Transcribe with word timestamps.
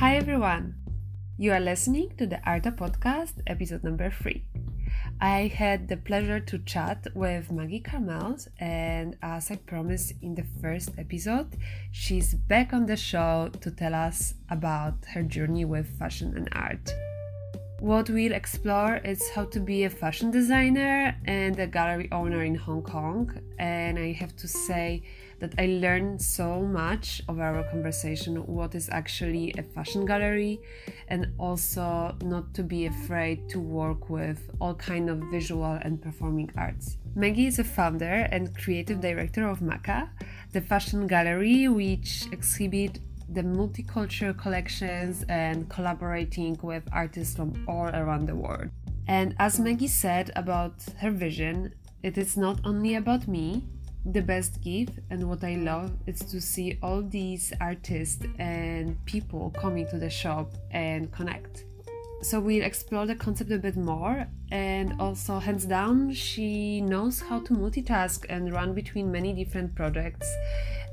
Hi 0.00 0.16
everyone! 0.16 0.76
You 1.36 1.52
are 1.52 1.60
listening 1.60 2.14
to 2.16 2.26
the 2.26 2.40
Arta 2.48 2.72
Podcast, 2.72 3.34
episode 3.46 3.84
number 3.84 4.10
three. 4.10 4.46
I 5.20 5.52
had 5.54 5.88
the 5.88 5.98
pleasure 5.98 6.40
to 6.40 6.58
chat 6.60 7.06
with 7.14 7.52
Maggie 7.52 7.82
Calmels, 7.82 8.48
and 8.58 9.18
as 9.20 9.50
I 9.50 9.56
promised 9.56 10.14
in 10.22 10.34
the 10.34 10.46
first 10.62 10.92
episode, 10.96 11.54
she's 11.92 12.32
back 12.32 12.72
on 12.72 12.86
the 12.86 12.96
show 12.96 13.50
to 13.60 13.70
tell 13.70 13.94
us 13.94 14.32
about 14.48 15.04
her 15.12 15.22
journey 15.22 15.66
with 15.66 15.98
fashion 15.98 16.32
and 16.34 16.48
art. 16.52 16.94
What 17.80 18.10
we'll 18.10 18.32
explore 18.32 18.96
is 19.04 19.30
how 19.30 19.46
to 19.46 19.58
be 19.58 19.84
a 19.84 19.90
fashion 19.90 20.30
designer 20.30 21.16
and 21.24 21.58
a 21.58 21.66
gallery 21.66 22.08
owner 22.12 22.42
in 22.44 22.54
Hong 22.54 22.82
Kong. 22.82 23.32
And 23.58 23.98
I 23.98 24.12
have 24.12 24.36
to 24.36 24.46
say 24.46 25.02
that 25.40 25.54
I 25.58 25.66
learned 25.66 26.22
so 26.22 26.60
much 26.60 27.22
of 27.28 27.40
our 27.40 27.62
conversation 27.70 28.36
what 28.46 28.74
is 28.74 28.88
actually 28.90 29.52
a 29.58 29.62
fashion 29.62 30.04
gallery 30.04 30.60
and 31.08 31.32
also 31.38 32.14
not 32.22 32.54
to 32.54 32.62
be 32.62 32.86
afraid 32.86 33.48
to 33.48 33.58
work 33.58 34.10
with 34.10 34.50
all 34.60 34.74
kind 34.74 35.10
of 35.10 35.18
visual 35.30 35.78
and 35.82 36.00
performing 36.00 36.50
arts. 36.56 36.98
Maggie 37.14 37.46
is 37.46 37.58
a 37.58 37.64
founder 37.64 38.28
and 38.30 38.56
creative 38.56 39.00
director 39.00 39.48
of 39.48 39.60
Maca, 39.60 40.10
the 40.52 40.60
fashion 40.60 41.06
gallery 41.06 41.66
which 41.68 42.26
exhibit 42.30 43.00
the 43.32 43.42
multicultural 43.42 44.36
collections 44.36 45.24
and 45.28 45.68
collaborating 45.68 46.58
with 46.62 46.82
artists 46.92 47.34
from 47.34 47.64
all 47.66 47.88
around 47.88 48.26
the 48.26 48.34
world. 48.34 48.68
And 49.06 49.34
as 49.38 49.58
Maggie 49.58 49.88
said 49.88 50.30
about 50.36 50.84
her 50.98 51.10
vision, 51.10 51.74
it 52.02 52.16
is 52.16 52.36
not 52.36 52.60
only 52.64 52.94
about 52.94 53.28
me. 53.28 53.64
The 54.06 54.22
best 54.22 54.62
gift 54.62 54.98
and 55.10 55.28
what 55.28 55.44
I 55.44 55.56
love 55.56 55.92
is 56.06 56.20
to 56.20 56.40
see 56.40 56.78
all 56.82 57.02
these 57.02 57.52
artists 57.60 58.24
and 58.38 58.96
people 59.04 59.50
coming 59.50 59.86
to 59.88 59.98
the 59.98 60.08
shop 60.08 60.54
and 60.70 61.12
connect. 61.12 61.64
So 62.22 62.40
we'll 62.40 62.64
explore 62.64 63.06
the 63.06 63.14
concept 63.14 63.50
a 63.50 63.58
bit 63.58 63.76
more, 63.76 64.26
and 64.50 65.00
also, 65.00 65.38
hands 65.38 65.64
down, 65.64 66.12
she 66.12 66.82
knows 66.82 67.20
how 67.20 67.40
to 67.40 67.54
multitask 67.54 68.26
and 68.28 68.52
run 68.52 68.74
between 68.74 69.10
many 69.10 69.32
different 69.32 69.74
projects 69.74 70.30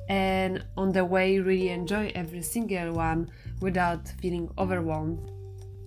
and 0.07 0.63
on 0.77 0.93
the 0.93 1.03
way 1.03 1.39
really 1.39 1.69
enjoy 1.69 2.11
every 2.15 2.41
single 2.41 2.93
one 2.93 3.29
without 3.61 4.07
feeling 4.21 4.49
overwhelmed. 4.57 5.31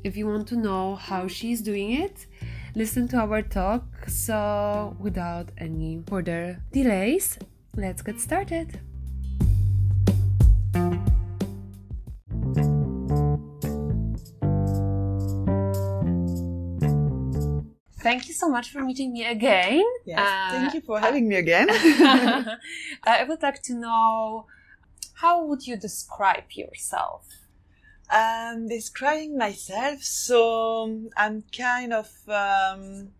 If 0.04 0.16
you 0.16 0.26
want 0.26 0.46
to 0.48 0.56
know 0.56 0.96
how 0.96 1.26
she's 1.26 1.62
doing 1.62 1.92
it, 1.92 2.26
listen 2.74 3.08
to 3.08 3.16
our 3.18 3.42
talk. 3.42 3.84
So, 4.08 4.96
without 4.98 5.50
any 5.58 6.02
further 6.06 6.62
delays, 6.72 7.38
let's 7.76 8.02
get 8.02 8.20
started. 8.20 8.80
Thank 18.02 18.28
you 18.28 18.34
so 18.34 18.48
much 18.48 18.70
for 18.70 18.80
meeting 18.80 19.12
me 19.12 19.26
again. 19.26 19.84
Yes, 20.06 20.18
uh, 20.18 20.50
thank 20.50 20.74
you 20.74 20.80
for 20.80 20.98
having 20.98 21.28
me 21.28 21.36
again. 21.36 21.68
I 23.04 23.24
would 23.28 23.42
like 23.42 23.62
to 23.64 23.74
know 23.74 24.46
how 25.14 25.44
would 25.44 25.66
you 25.66 25.76
describe 25.76 26.44
yourself? 26.52 27.26
Um, 28.12 28.66
describing 28.66 29.38
myself, 29.38 30.02
so 30.02 31.08
I'm 31.16 31.44
kind 31.56 31.92
of 31.92 32.10
um, 32.26 33.12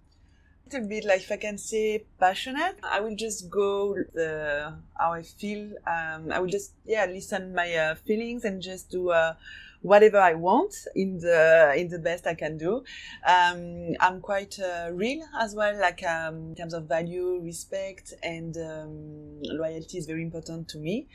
a 0.66 0.72
little 0.72 0.88
bit 0.88 1.04
like 1.04 1.20
if 1.20 1.30
I 1.30 1.36
can 1.36 1.58
say 1.58 2.06
passionate. 2.18 2.76
I 2.82 2.98
will 3.00 3.14
just 3.14 3.48
go 3.48 3.94
the 4.14 4.74
how 4.98 5.12
I 5.12 5.22
feel. 5.22 5.74
Um, 5.86 6.32
I 6.32 6.40
will 6.40 6.48
just 6.48 6.72
yeah 6.84 7.06
listen 7.06 7.54
my 7.54 7.72
uh, 7.72 7.94
feelings 7.94 8.44
and 8.44 8.60
just 8.60 8.90
do. 8.90 9.10
Uh, 9.10 9.34
whatever 9.82 10.18
I 10.18 10.34
want 10.34 10.74
in 10.94 11.18
the 11.18 11.72
in 11.76 11.88
the 11.88 11.98
best 11.98 12.26
I 12.26 12.34
can 12.34 12.58
do. 12.58 12.84
Um, 13.26 13.94
I'm 14.00 14.20
quite 14.20 14.58
uh, 14.58 14.90
real 14.92 15.24
as 15.40 15.54
well, 15.54 15.78
like 15.80 16.02
um, 16.02 16.50
in 16.50 16.54
terms 16.54 16.74
of 16.74 16.84
value, 16.84 17.40
respect, 17.42 18.14
and 18.22 18.56
um, 18.56 19.40
loyalty 19.42 19.98
is 19.98 20.06
very 20.06 20.22
important 20.22 20.68
to 20.68 20.78
me. 20.78 21.08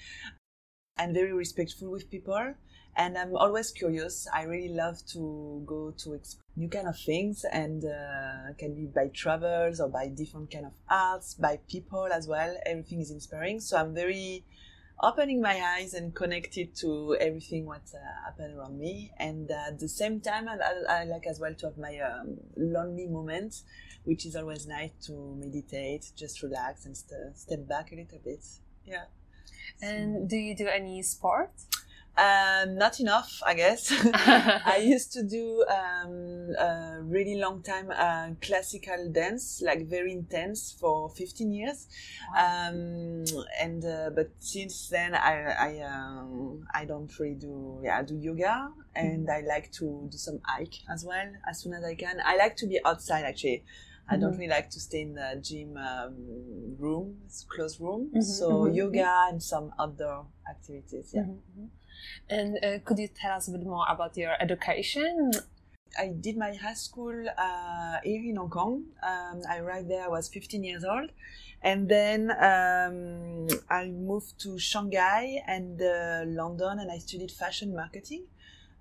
I'm 0.98 1.14
very 1.14 1.34
respectful 1.34 1.92
with 1.92 2.10
people, 2.10 2.56
and 2.96 3.18
I'm 3.18 3.36
always 3.36 3.72
curious. 3.72 4.28
I 4.34 4.44
really 4.44 4.74
love 4.74 5.06
to 5.14 5.64
go 5.66 5.94
to 5.98 6.20
new 6.56 6.70
kind 6.70 6.88
of 6.88 6.98
things, 6.98 7.46
and 7.52 7.84
uh, 7.84 8.54
can 8.58 8.74
be 8.76 8.86
by 8.86 9.08
travels 9.14 9.80
or 9.80 9.90
by 9.90 10.08
different 10.08 10.52
kind 10.52 10.66
of 10.66 10.74
arts, 10.90 11.34
by 11.34 11.60
people 11.68 12.08
as 12.12 12.28
well. 12.28 12.56
Everything 12.66 13.02
is 13.02 13.12
inspiring, 13.12 13.60
so 13.60 13.78
I'm 13.78 13.94
very 13.94 14.46
opening 15.04 15.42
my 15.42 15.62
eyes 15.78 15.94
and 15.94 16.16
connected 16.16 16.74
to 16.76 17.18
everything 17.20 17.66
what's 17.66 17.94
uh, 17.94 17.98
happened 18.24 18.58
around 18.58 18.80
me. 18.80 19.12
And 19.18 19.52
uh, 19.52 19.68
at 19.68 19.80
the 19.80 19.90
same 19.90 20.22
time, 20.22 20.48
I, 20.48 20.58
I, 20.90 21.04
like 21.04 21.28
as 21.28 21.40
well 21.40 21.54
to 21.54 21.66
have 21.68 21.78
my 21.78 22.00
um, 22.00 22.38
lonely 22.56 23.08
moments, 23.08 23.64
which 24.04 24.26
is 24.26 24.36
always 24.36 24.68
nice 24.68 24.92
to 25.08 25.36
meditate, 25.38 26.12
just 26.16 26.42
relax 26.42 26.86
and 26.86 26.96
st- 26.96 27.38
step 27.38 27.68
back 27.68 27.92
a 27.92 27.96
little 27.96 28.20
bit. 28.24 28.46
Yeah. 28.86 29.06
And 29.82 30.30
do 30.30 30.38
you 30.38 30.56
do 30.56 30.68
any 30.68 31.02
sport? 31.02 31.52
Um, 32.18 32.78
not 32.78 33.02
enough, 33.02 33.42
I 33.46 33.56
guess. 33.56 33.92
I 34.14 34.78
used 34.82 35.12
to 35.14 35.24
do 35.24 35.66
um, 35.68 36.56
a 36.58 37.00
really 37.02 37.36
long 37.36 37.62
time 37.62 37.92
uh, 37.92 38.30
classical 38.42 39.10
dance, 39.12 39.62
like 39.62 39.88
very 39.90 40.14
intense, 40.14 40.76
for 40.80 41.10
15 41.10 41.52
years. 41.52 41.88
Wow. 42.34 42.70
Um, 42.70 43.26
and 43.60 43.84
uh, 43.84 44.12
but 44.16 44.30
since 44.40 44.88
then, 44.88 45.14
I 45.14 45.56
I, 45.60 45.80
um, 45.82 46.66
I 46.74 46.86
don't 46.86 47.12
really 47.20 47.36
do 47.36 47.82
yeah 47.84 48.00
I 48.00 48.04
do 48.04 48.16
yoga, 48.16 48.70
and 48.96 49.28
mm-hmm. 49.28 49.32
I 49.32 49.54
like 49.54 49.72
to 49.74 50.08
do 50.10 50.18
some 50.18 50.40
hike 50.46 50.76
as 50.90 51.04
well 51.04 51.28
as 51.50 51.60
soon 51.60 51.74
as 51.74 51.84
I 51.84 51.96
can. 51.96 52.22
I 52.24 52.38
like 52.38 52.56
to 52.58 52.68
be 52.68 52.80
outside 52.86 53.26
actually. 53.26 53.64
I 54.08 54.18
don't 54.18 54.32
mm-hmm. 54.32 54.40
really 54.40 54.50
like 54.52 54.70
to 54.72 54.80
stay 54.80 55.02
in 55.02 55.16
the 55.16 55.40
gym 55.42 55.78
um, 55.78 56.16
room, 56.78 57.18
closed 57.50 57.82
room. 57.82 58.10
Mm-hmm, 58.10 58.22
so 58.22 58.50
mm-hmm. 58.50 58.76
yoga 58.76 59.28
and 59.30 59.42
some 59.42 59.72
outdoor 59.80 60.28
activities. 60.50 61.12
Yeah. 61.14 61.22
Mm-hmm, 61.22 61.66
and 62.30 62.58
uh, 62.64 62.80
could 62.86 63.00
you 63.00 63.08
tell 63.08 63.34
us 63.34 63.48
a 63.48 63.52
bit 63.52 63.64
more 63.64 63.86
about 63.90 64.16
your 64.16 64.34
education? 64.40 65.32
I 65.98 66.10
did 66.20 66.38
my 66.38 66.54
high 66.54 66.74
school 66.74 67.26
uh, 67.38 67.98
here 68.04 68.22
in 68.24 68.36
Hong 68.36 68.50
Kong. 68.50 68.84
Um, 69.02 69.42
I 69.50 69.60
arrived 69.60 69.90
there, 69.90 70.04
I 70.04 70.08
was 70.08 70.28
15 70.28 70.64
years 70.64 70.84
old. 70.84 71.10
And 71.62 71.90
then 71.90 72.32
um, 72.32 73.48
I 73.70 73.88
moved 73.88 74.40
to 74.42 74.60
Shanghai 74.60 75.42
and 75.48 75.82
uh, 75.82 76.24
London 76.28 76.80
and 76.80 76.92
I 76.92 77.00
studied 77.00 77.32
fashion 77.32 77.76
marketing. 77.76 78.26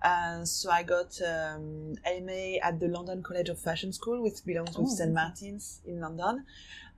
Uh, 0.05 0.45
so 0.45 0.71
I 0.71 0.83
got 0.83 1.19
um, 1.23 1.95
MA 2.05 2.59
at 2.63 2.79
the 2.79 2.89
London 2.89 3.23
College 3.23 3.49
of 3.49 3.59
Fashion 3.59 3.91
School, 3.91 4.23
which 4.23 4.45
belongs 4.45 4.77
with 4.77 4.89
oh, 4.91 4.95
St. 4.95 5.13
Martin's 5.13 5.81
in 5.87 5.99
London. 5.99 6.45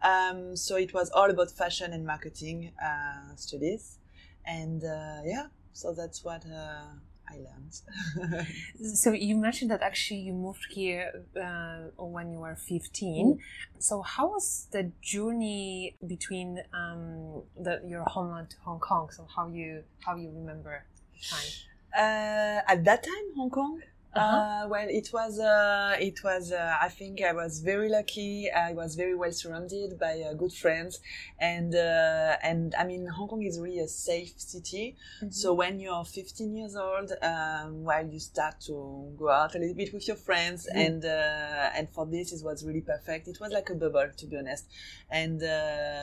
Um, 0.03 0.57
so 0.57 0.77
it 0.77 0.93
was 0.93 1.09
all 1.11 1.31
about 1.31 1.53
fashion 1.53 1.93
and 1.93 2.05
marketing 2.05 2.73
uh, 2.85 3.37
studies. 3.37 3.99
And 4.45 4.83
uh, 4.83 5.21
yeah, 5.25 5.47
so 5.73 5.95
that's 5.95 6.25
what 6.25 6.45
uh, 6.47 6.83
I 7.29 7.37
learned. 7.37 8.47
so 8.97 9.13
you 9.13 9.37
mentioned 9.37 9.71
that 9.71 9.83
actually 9.83 10.21
you 10.21 10.33
moved 10.33 10.67
here 10.71 11.23
uh, 11.41 12.05
when 12.05 12.33
you 12.33 12.41
were 12.41 12.57
15. 12.57 13.27
Mm. 13.27 13.39
So 13.79 14.03
how 14.03 14.29
was 14.29 14.67
the 14.73 14.91
journey 15.01 15.97
between 16.05 16.59
um, 16.75 17.43
the, 17.57 17.83
your 17.87 18.03
homeland 18.03 18.51
to 18.51 18.57
Hong 18.65 18.81
Kong? 18.81 19.11
So 19.11 19.29
how 19.35 19.49
you 19.49 19.85
how 20.01 20.17
you 20.17 20.31
remember 20.35 20.85
the 21.15 21.29
time? 21.29 21.76
Uh, 21.97 22.61
at 22.69 22.85
that 22.85 23.03
time, 23.03 23.35
Hong 23.37 23.51
Kong. 23.51 23.81
Uh-huh. 24.15 24.65
Uh, 24.65 24.69
well, 24.69 24.87
it 24.89 25.11
was, 25.13 25.39
uh, 25.39 25.95
it 26.01 26.23
was, 26.25 26.53
uh, 26.53 26.77
I 26.81 26.89
think 26.89 27.23
I 27.23 27.33
was 27.33 27.61
very 27.61 27.89
lucky. 27.91 28.51
I 28.51 28.73
was 28.73 28.95
very 28.95 29.15
well 29.15 29.33
surrounded 29.33 29.99
by 29.99 30.23
uh, 30.23 30.33
good 30.35 30.53
friends. 30.53 31.01
And, 31.39 31.75
uh, 31.75 32.37
and 32.43 32.75
I 32.79 32.85
mean, 32.85 33.07
Hong 33.07 33.29
Kong 33.29 33.43
is 33.43 33.61
really 33.61 33.81
a 33.81 33.89
safe 33.89 34.33
city. 34.37 34.97
Mm-hmm. 35.19 35.31
So 35.31 35.53
when 35.53 35.81
you're 35.81 36.05
15 36.05 36.55
years 36.55 36.77
old, 36.77 37.13
um, 37.21 37.85
well, 37.85 38.07
you 38.07 38.19
start 38.19 38.61
to 38.67 39.13
go 39.19 39.29
out 39.29 39.55
a 39.55 39.59
little 39.59 39.75
bit 39.75 39.93
with 39.93 40.07
your 40.09 40.17
friends. 40.17 40.67
Mm-hmm. 40.67 40.79
And, 40.79 41.05
uh, 41.05 41.71
and 41.77 41.89
for 41.91 42.07
this, 42.07 42.33
it 42.33 42.43
was 42.43 42.65
really 42.65 42.83
perfect. 42.83 43.29
It 43.29 43.39
was 43.39 43.53
like 43.53 43.69
a 43.71 43.75
bubble, 43.75 44.09
to 44.17 44.27
be 44.27 44.37
honest. 44.37 44.67
And, 45.11 45.41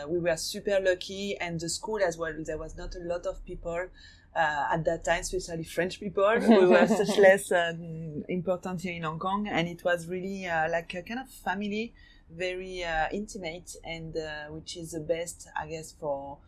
we 0.07 0.19
were 0.19 0.37
super 0.37 0.79
lucky. 0.81 1.37
And 1.37 1.59
the 1.59 1.69
school 1.69 1.99
as 2.05 2.17
well, 2.17 2.33
there 2.45 2.57
was 2.57 2.75
not 2.75 2.95
a 2.95 2.99
lot 2.99 3.25
of 3.25 3.43
people 3.45 3.87
uh, 4.35 4.67
at 4.71 4.83
that 4.85 5.03
time, 5.03 5.21
especially 5.21 5.63
French 5.63 5.99
people 5.99 6.39
who 6.39 6.69
were 6.69 6.87
such 6.87 7.17
less 7.17 7.51
um, 7.51 8.23
important 8.29 8.81
here 8.81 8.93
in 8.93 9.03
Hong 9.03 9.19
Kong. 9.19 9.47
And 9.47 9.67
it 9.67 9.83
was 9.83 10.07
really 10.07 10.45
uh, 10.45 10.69
like 10.69 10.93
a 10.95 11.03
kind 11.03 11.19
of 11.19 11.29
family, 11.29 11.93
very 12.29 12.83
uh, 12.83 13.07
intimate, 13.11 13.75
and 13.83 14.15
uh, 14.15 14.51
which 14.51 14.77
is 14.77 14.91
the 14.91 15.01
best, 15.01 15.47
I 15.59 15.67
guess, 15.67 15.93
for 15.99 16.39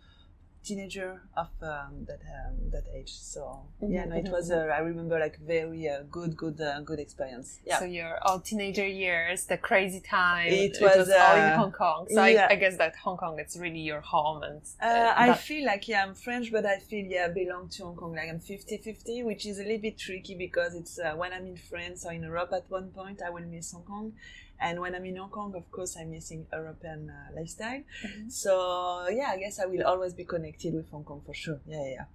teenager 0.66 1.22
of 1.38 1.50
um, 1.62 2.06
that 2.08 2.22
um, 2.38 2.56
that 2.72 2.86
age. 2.94 3.14
So 3.14 3.66
Mhm, 3.82 3.94
yeah, 3.94 4.06
no, 4.06 4.16
it 4.16 4.30
was 4.30 4.52
uh, 4.52 4.70
I 4.78 4.80
remember 4.80 5.20
like 5.20 5.38
very 5.40 5.88
uh, 5.90 6.04
good 6.10 6.36
good 6.36 6.60
uh, 6.62 6.82
good 6.82 7.00
experience. 7.00 7.60
Yeah. 7.66 7.80
So 7.80 7.86
your 7.86 8.18
all 8.26 8.40
teenager 8.40 8.88
years, 8.88 9.46
the 9.46 9.58
crazy 9.58 10.02
time. 10.02 10.52
It 10.52 10.78
was, 10.82 11.10
all 11.10 11.36
in 11.36 11.44
uh, 11.44 11.58
Hong 11.58 11.72
Kong. 11.72 12.08
So 12.10 12.24
yeah. 12.24 12.48
I, 12.50 12.54
I 12.54 12.56
guess 12.56 12.78
that 12.78 12.96
Hong 12.98 13.18
Kong 13.18 13.40
it's 13.40 13.58
really 13.58 13.80
your 13.92 14.02
home 14.02 14.44
and. 14.44 14.62
Uh, 14.82 15.14
I 15.16 15.34
feel 15.34 15.66
like 15.66 15.88
yeah, 15.88 16.04
I'm 16.04 16.16
French, 16.16 16.52
but 16.52 16.66
I 16.66 16.78
feel 16.80 17.06
yeah, 17.06 17.26
I 17.30 17.34
belong 17.34 17.70
to 17.70 17.84
Hong 17.84 17.96
Kong. 17.96 18.16
Like 18.16 18.30
I'm 18.30 18.40
50-50, 18.40 19.26
which 19.26 19.46
is 19.46 19.60
a 19.60 19.64
little 19.64 19.80
bit 19.88 19.98
tricky 19.98 20.36
because 20.36 20.76
it's 20.76 21.00
uh, 21.00 21.14
when 21.16 21.34
I'm 21.34 21.46
in 21.48 21.58
France 21.58 22.06
or 22.06 22.12
in 22.14 22.24
Europe 22.24 22.52
at 22.54 22.66
one 22.70 22.90
point, 22.90 23.22
I 23.26 23.30
will 23.30 23.46
miss 23.56 23.72
Hong 23.72 23.84
Kong, 23.84 24.14
and 24.60 24.80
when 24.82 24.96
I'm 24.96 25.06
in 25.06 25.16
Hong 25.18 25.30
Kong, 25.30 25.54
of 25.56 25.70
course, 25.72 25.96
I'm 25.98 26.12
missing 26.12 26.46
European 26.52 27.10
uh, 27.10 27.36
lifestyle. 27.36 27.82
Mhm. 28.04 28.32
So 28.32 29.08
yeah, 29.10 29.30
I 29.32 29.38
guess 29.38 29.60
I 29.60 29.66
will 29.66 29.84
always 29.84 30.14
be 30.14 30.26
connected 30.26 30.74
with 30.74 30.90
Hong 30.90 31.04
Kong 31.04 31.22
for 31.26 31.34
sure. 31.34 31.60
Yeah, 31.66 31.84
yeah. 31.84 31.90
yeah. 31.98 32.06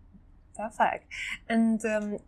Perfect. 0.57 1.07
And 1.49 1.85
um, 1.87 2.19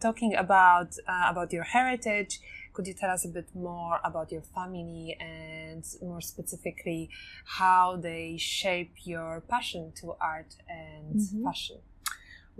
talking 0.00 0.34
about 0.34 0.90
uh, 1.08 1.26
about 1.30 1.52
your 1.52 1.64
heritage, 1.64 2.40
could 2.72 2.86
you 2.86 2.94
tell 2.94 3.10
us 3.10 3.24
a 3.24 3.28
bit 3.28 3.48
more 3.54 3.98
about 4.04 4.30
your 4.32 4.42
family 4.42 5.16
and 5.20 5.84
more 6.02 6.20
specifically 6.20 7.10
how 7.58 7.96
they 7.96 8.36
shape 8.38 8.94
your 9.04 9.40
passion 9.48 9.92
to 10.00 10.14
art 10.20 10.54
and 10.68 11.16
Mhm. 11.16 11.42
fashion? 11.44 11.78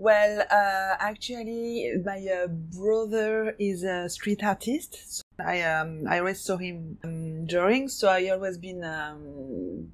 Well, 0.01 0.41
uh, 0.49 0.95
actually, 0.99 1.93
my 2.03 2.17
uh, 2.25 2.47
brother 2.47 3.55
is 3.59 3.83
a 3.83 4.09
street 4.09 4.43
artist. 4.43 5.17
So 5.17 5.23
I 5.37 5.61
um, 5.61 6.07
I 6.09 6.17
always 6.17 6.41
saw 6.41 6.57
him 6.57 6.97
um, 7.03 7.45
drawing, 7.45 7.87
so 7.87 8.07
I 8.07 8.29
always 8.29 8.57
been 8.57 8.83
um, 8.83 9.91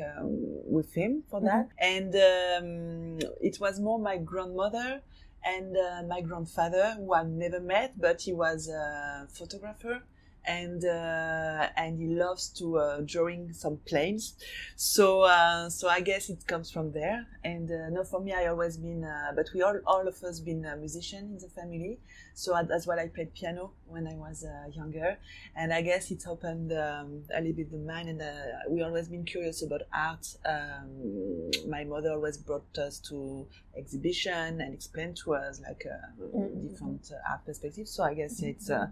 um, 0.00 0.30
with 0.64 0.94
him 0.94 1.24
for 1.28 1.42
that. 1.42 1.68
And 1.78 2.14
um, 2.14 3.18
it 3.42 3.60
was 3.60 3.78
more 3.78 3.98
my 3.98 4.16
grandmother 4.16 5.02
and 5.44 5.76
uh, 5.76 6.04
my 6.08 6.22
grandfather, 6.22 6.94
who 6.96 7.12
I've 7.12 7.28
never 7.28 7.60
met, 7.60 8.00
but 8.00 8.22
he 8.22 8.32
was 8.32 8.66
a 8.70 9.28
photographer. 9.30 10.00
And 10.46 10.84
uh, 10.84 11.68
and 11.76 11.98
he 12.00 12.06
loves 12.08 12.48
to 12.58 12.78
uh, 12.78 13.00
drawing 13.04 13.52
some 13.52 13.76
planes, 13.86 14.34
so 14.74 15.22
uh, 15.22 15.68
so 15.68 15.88
I 15.88 16.00
guess 16.00 16.30
it 16.30 16.46
comes 16.46 16.70
from 16.70 16.92
there. 16.92 17.26
And 17.44 17.70
uh, 17.70 17.90
no, 17.90 18.04
for 18.04 18.20
me, 18.20 18.32
I 18.32 18.46
always 18.46 18.78
been, 18.78 19.04
uh, 19.04 19.32
but 19.36 19.50
we 19.54 19.60
all 19.62 19.78
all 19.86 20.08
of 20.08 20.22
us 20.24 20.40
been 20.40 20.64
a 20.64 20.76
musician 20.76 21.24
in 21.32 21.38
the 21.38 21.48
family. 21.48 22.00
So 22.34 22.58
that's 22.66 22.86
why 22.86 22.96
I 23.02 23.08
played 23.08 23.34
piano 23.34 23.72
when 23.86 24.06
I 24.06 24.14
was 24.14 24.44
uh, 24.44 24.70
younger, 24.72 25.18
and 25.54 25.72
I 25.74 25.82
guess 25.82 26.10
it 26.10 26.24
opened 26.26 26.72
um, 26.72 27.22
a 27.34 27.40
little 27.40 27.52
bit 27.56 27.70
the 27.70 27.78
mind. 27.78 28.08
And 28.08 28.22
uh, 28.22 28.26
we 28.70 28.82
always 28.82 29.08
been 29.08 29.24
curious 29.24 29.62
about 29.62 29.82
art. 29.92 30.26
Um, 30.46 31.50
my 31.68 31.84
mother 31.84 32.12
always 32.12 32.38
brought 32.38 32.76
us 32.78 32.98
to 33.10 33.46
exhibition 33.76 34.60
and 34.60 34.72
explained 34.74 35.16
to 35.24 35.34
us 35.34 35.60
like 35.60 35.84
uh, 35.86 36.06
Mhm. 36.34 36.70
different 36.70 37.10
uh, 37.12 37.30
art 37.30 37.44
perspectives. 37.44 37.90
So 37.90 38.04
I 38.04 38.14
guess 38.14 38.42
it's 38.42 38.70
uh, 38.70 38.86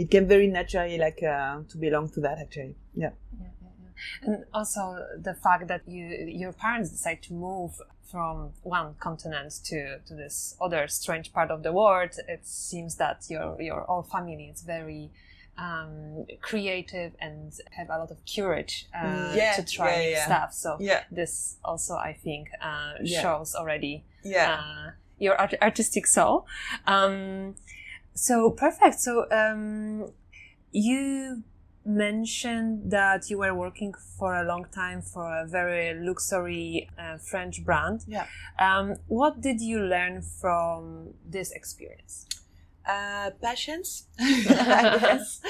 it 0.00 0.10
came 0.10 0.26
very 0.34 0.46
naturally 0.46 0.98
like 1.06 1.22
uh, 1.22 1.58
to 1.70 1.76
belong 1.86 2.08
to 2.14 2.20
that 2.26 2.38
actually. 2.44 2.74
Yeah. 2.94 3.10
Yeah, 3.40 3.48
yeah, 3.62 3.68
yeah. 3.82 4.26
And 4.34 4.44
also 4.58 4.82
the 5.28 5.34
fact 5.44 5.64
that 5.72 5.82
you 5.94 6.04
your 6.42 6.52
parents 6.64 6.88
decide 6.96 7.20
to 7.28 7.32
move 7.34 7.72
from 8.10 8.50
one 8.78 8.88
continent 8.98 9.52
to, 9.68 9.78
to 10.06 10.12
this 10.22 10.56
other 10.60 10.88
strange 10.88 11.32
part 11.32 11.50
of 11.50 11.62
the 11.62 11.72
world, 11.80 12.10
it 12.34 12.42
seems 12.46 12.92
that 12.96 13.18
your 13.28 13.48
your 13.68 13.80
whole 13.88 14.02
family 14.14 14.46
is 14.54 14.62
very 14.76 15.10
um, 15.58 16.24
creative 16.40 17.12
and 17.20 17.52
have 17.78 17.88
a 17.90 17.98
lot 18.02 18.10
of 18.10 18.18
courage 18.34 18.74
uh, 18.94 19.32
Yeah, 19.40 19.52
to 19.56 19.62
try 19.76 19.90
yeah, 19.92 20.02
new 20.04 20.10
yeah. 20.16 20.24
stuff. 20.26 20.50
So 20.54 20.76
Yeah. 20.80 21.02
this 21.20 21.56
also, 21.62 21.94
I 22.10 22.12
think, 22.24 22.48
uh, 22.68 22.94
Yeah. 23.02 23.22
shows 23.22 23.54
already 23.54 23.94
Yeah. 24.24 24.52
uh, 24.60 24.90
your 25.18 25.34
art- 25.42 25.60
artistic 25.62 26.06
soul. 26.06 26.46
Um, 26.86 27.54
so 28.14 28.50
perfect. 28.50 29.00
So 29.00 29.26
um, 29.30 30.12
you 30.72 31.42
mentioned 31.84 32.90
that 32.90 33.30
you 33.30 33.38
were 33.38 33.54
working 33.54 33.94
for 34.18 34.34
a 34.34 34.44
long 34.44 34.66
time 34.72 35.00
for 35.00 35.40
a 35.40 35.46
very 35.46 35.94
luxury 35.98 36.88
uh, 36.98 37.16
French 37.16 37.64
brand. 37.64 38.04
Yeah. 38.06 38.26
Um, 38.58 38.96
what 39.08 39.40
did 39.40 39.60
you 39.60 39.80
learn 39.80 40.22
from 40.22 41.14
this 41.26 41.52
experience? 41.52 42.26
Uh, 42.86 43.30
patience, 43.42 44.06
I 44.18 44.98
guess. 45.00 45.40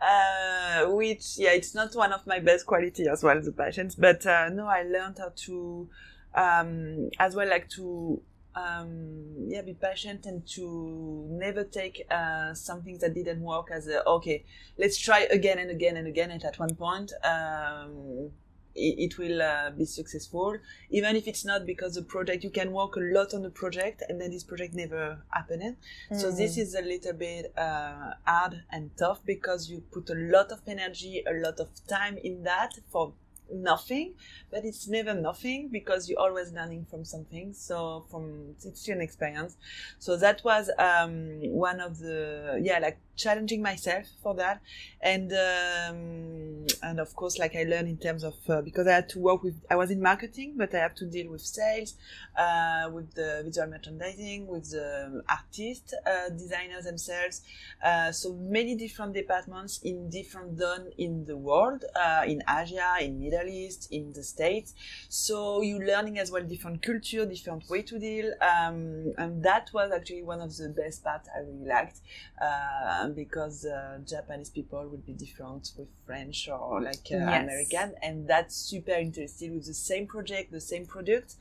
Uh, 0.00 0.90
which, 0.92 1.38
yeah, 1.38 1.50
it's 1.50 1.74
not 1.74 1.94
one 1.94 2.12
of 2.12 2.26
my 2.26 2.38
best 2.38 2.66
quality 2.66 3.06
as 3.08 3.22
well, 3.22 3.38
as 3.38 3.46
the 3.46 3.52
patience. 3.52 3.94
But 3.94 4.26
uh, 4.26 4.48
no, 4.50 4.66
I 4.66 4.82
learned 4.82 5.18
how 5.18 5.32
to, 5.34 5.88
um, 6.34 7.10
as 7.18 7.34
well, 7.34 7.48
like 7.48 7.68
to, 7.70 8.20
um, 8.54 9.48
yeah, 9.48 9.62
be 9.62 9.74
patient 9.74 10.26
and 10.26 10.46
to 10.48 11.26
never 11.30 11.64
take 11.64 12.06
uh, 12.10 12.54
something 12.54 12.98
that 12.98 13.14
didn't 13.14 13.40
work 13.40 13.68
as 13.72 13.86
a 13.88 14.04
okay. 14.06 14.44
Let's 14.76 14.98
try 14.98 15.20
again 15.30 15.58
and 15.58 15.70
again 15.70 15.96
and 15.96 16.06
again. 16.06 16.30
And 16.30 16.44
at 16.44 16.58
one 16.58 16.74
point, 16.74 17.12
um, 17.24 18.30
it, 18.74 18.98
it 18.98 19.18
will 19.18 19.42
uh, 19.42 19.70
be 19.70 19.84
successful 19.84 20.56
even 20.90 21.16
if 21.16 21.26
it's 21.26 21.44
not 21.44 21.66
because 21.66 21.94
the 21.94 22.02
project 22.02 22.44
you 22.44 22.50
can 22.50 22.70
work 22.70 22.96
a 22.96 23.00
lot 23.00 23.34
on 23.34 23.42
the 23.42 23.50
project 23.50 24.02
and 24.08 24.20
then 24.20 24.30
this 24.30 24.44
project 24.44 24.74
never 24.74 25.18
happened 25.30 25.76
so 26.12 26.30
this 26.30 26.56
is 26.56 26.74
a 26.74 26.82
little 26.82 27.12
bit 27.12 27.52
uh, 27.56 28.12
hard 28.24 28.62
and 28.70 28.90
tough 28.96 29.20
because 29.24 29.68
you 29.68 29.82
put 29.92 30.08
a 30.10 30.14
lot 30.14 30.52
of 30.52 30.60
energy, 30.66 31.22
a 31.26 31.34
lot 31.34 31.60
of 31.60 31.68
time 31.86 32.16
in 32.18 32.42
that 32.44 32.72
for 32.90 33.12
nothing, 33.52 34.14
but 34.50 34.64
it's 34.64 34.88
never 34.88 35.14
nothing 35.14 35.68
because 35.70 36.08
you're 36.08 36.20
always 36.20 36.52
learning 36.52 36.86
from 36.90 37.04
something. 37.04 37.52
So 37.52 38.06
from 38.10 38.54
it's 38.64 38.88
an 38.88 39.00
experience. 39.00 39.56
So 39.98 40.16
that 40.16 40.42
was 40.44 40.70
um, 40.78 41.40
one 41.52 41.80
of 41.80 41.98
the 41.98 42.60
yeah 42.62 42.78
like 42.78 42.98
challenging 43.16 43.60
myself 43.60 44.06
for 44.22 44.34
that, 44.34 44.60
and 45.00 45.32
um, 45.32 46.66
and 46.82 47.00
of 47.00 47.14
course 47.16 47.38
like 47.38 47.56
I 47.56 47.64
learned 47.64 47.88
in 47.88 47.98
terms 47.98 48.24
of 48.24 48.34
uh, 48.48 48.62
because 48.62 48.86
I 48.86 48.92
had 48.92 49.08
to 49.10 49.18
work 49.18 49.42
with 49.42 49.56
I 49.70 49.76
was 49.76 49.90
in 49.90 50.00
marketing, 50.00 50.54
but 50.56 50.74
I 50.74 50.78
have 50.78 50.94
to 50.96 51.06
deal 51.06 51.30
with 51.30 51.42
sales, 51.42 51.94
uh, 52.36 52.90
with 52.92 53.14
the 53.14 53.42
visual 53.44 53.68
merchandising, 53.68 54.46
with 54.46 54.70
the 54.70 55.22
artists, 55.28 55.94
uh, 56.06 56.30
designers 56.30 56.84
themselves. 56.84 57.42
Uh, 57.84 58.12
so 58.12 58.32
many 58.34 58.74
different 58.74 59.14
departments 59.14 59.80
in 59.82 60.08
different 60.10 60.58
zone 60.58 60.90
in 60.98 61.24
the 61.26 61.36
world, 61.36 61.84
uh, 61.94 62.22
in 62.26 62.42
Asia, 62.48 62.96
in 63.00 63.20
Middle 63.20 63.37
East, 63.46 63.88
in 63.90 64.12
the 64.12 64.22
States. 64.22 64.74
So 65.08 65.60
you're 65.62 65.84
learning 65.84 66.18
as 66.18 66.30
well 66.30 66.42
different 66.42 66.82
culture, 66.82 67.24
different 67.26 67.68
way 67.68 67.82
to 67.82 67.98
deal, 67.98 68.32
um, 68.40 69.12
and 69.18 69.42
that 69.42 69.70
was 69.72 69.92
actually 69.92 70.22
one 70.22 70.40
of 70.40 70.56
the 70.56 70.68
best 70.70 71.04
parts 71.04 71.28
I 71.34 71.40
really 71.40 71.66
liked 71.66 72.00
uh, 72.40 73.08
because 73.08 73.64
uh, 73.64 73.98
Japanese 74.06 74.50
people 74.50 74.86
would 74.88 75.04
be 75.04 75.12
different 75.12 75.72
with 75.76 75.88
French 76.06 76.48
or 76.48 76.80
like 76.80 77.06
uh, 77.12 77.18
Yes. 77.18 77.42
American, 77.42 77.94
and 78.02 78.28
that's 78.28 78.56
super 78.56 78.92
interesting 78.92 79.54
with 79.54 79.66
the 79.66 79.74
same 79.74 80.06
project, 80.06 80.52
the 80.52 80.60
same 80.60 80.86
product 80.86 81.36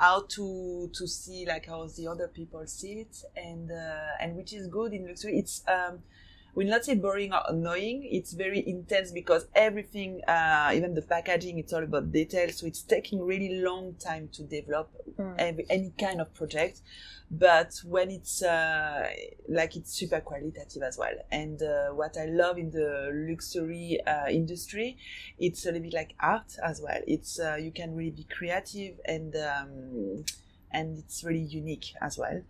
how 0.00 0.22
to 0.28 0.90
to 0.94 1.06
see 1.06 1.44
like 1.46 1.66
how 1.66 1.86
the 1.86 2.06
other 2.08 2.26
people 2.26 2.66
see 2.66 3.00
it 3.00 3.22
and 3.36 3.70
uh, 3.70 4.20
and 4.20 4.34
which 4.34 4.54
is 4.54 4.66
good 4.66 4.94
in 4.94 5.06
luxury 5.06 5.38
it's 5.38 5.62
um 5.68 5.98
will 6.54 6.66
not 6.66 6.84
say 6.84 6.94
boring 6.94 7.32
or 7.32 7.42
annoying 7.48 8.08
it's 8.10 8.32
very 8.32 8.66
intense 8.66 9.10
because 9.12 9.46
everything 9.54 10.20
uh, 10.26 10.70
even 10.74 10.94
the 10.94 11.02
packaging 11.02 11.58
it's 11.58 11.72
all 11.72 11.82
about 11.84 12.10
details. 12.12 12.58
So 12.58 12.66
it's 12.66 12.82
taking 12.82 13.24
really 13.24 13.60
long 13.60 13.94
time 13.94 14.28
to 14.32 14.42
develop 14.42 14.90
Mm. 15.18 15.34
every, 15.38 15.66
any 15.68 15.92
kind 15.98 16.20
of 16.20 16.32
project. 16.34 16.80
But 17.30 17.80
when 17.84 18.10
it's 18.10 18.42
uh, 18.42 19.08
like 19.48 19.76
it's 19.76 19.92
super 19.92 20.20
qualitative 20.20 20.82
as 20.82 20.96
well. 20.98 21.12
And 21.30 21.62
uh, 21.62 21.88
what 21.90 22.16
i 22.16 22.24
love 22.26 22.58
in 22.58 22.70
the 22.70 23.10
luxury 23.28 23.98
uh, 24.06 24.28
industry 24.28 24.96
it's 25.38 25.64
a 25.64 25.68
little 25.68 25.82
bit 25.82 25.92
like 25.92 26.14
art 26.20 26.56
as 26.64 26.80
well. 26.80 27.00
It's 27.06 27.38
uh, 27.38 27.56
you 27.60 27.70
can 27.70 27.94
really 27.94 28.10
be 28.12 28.24
creative 28.24 28.94
and 29.04 29.34
um, 29.36 30.24
and 30.72 30.98
it's 30.98 31.22
really 31.24 31.40
unique 31.40 31.92
as 32.00 32.16
well 32.16 32.42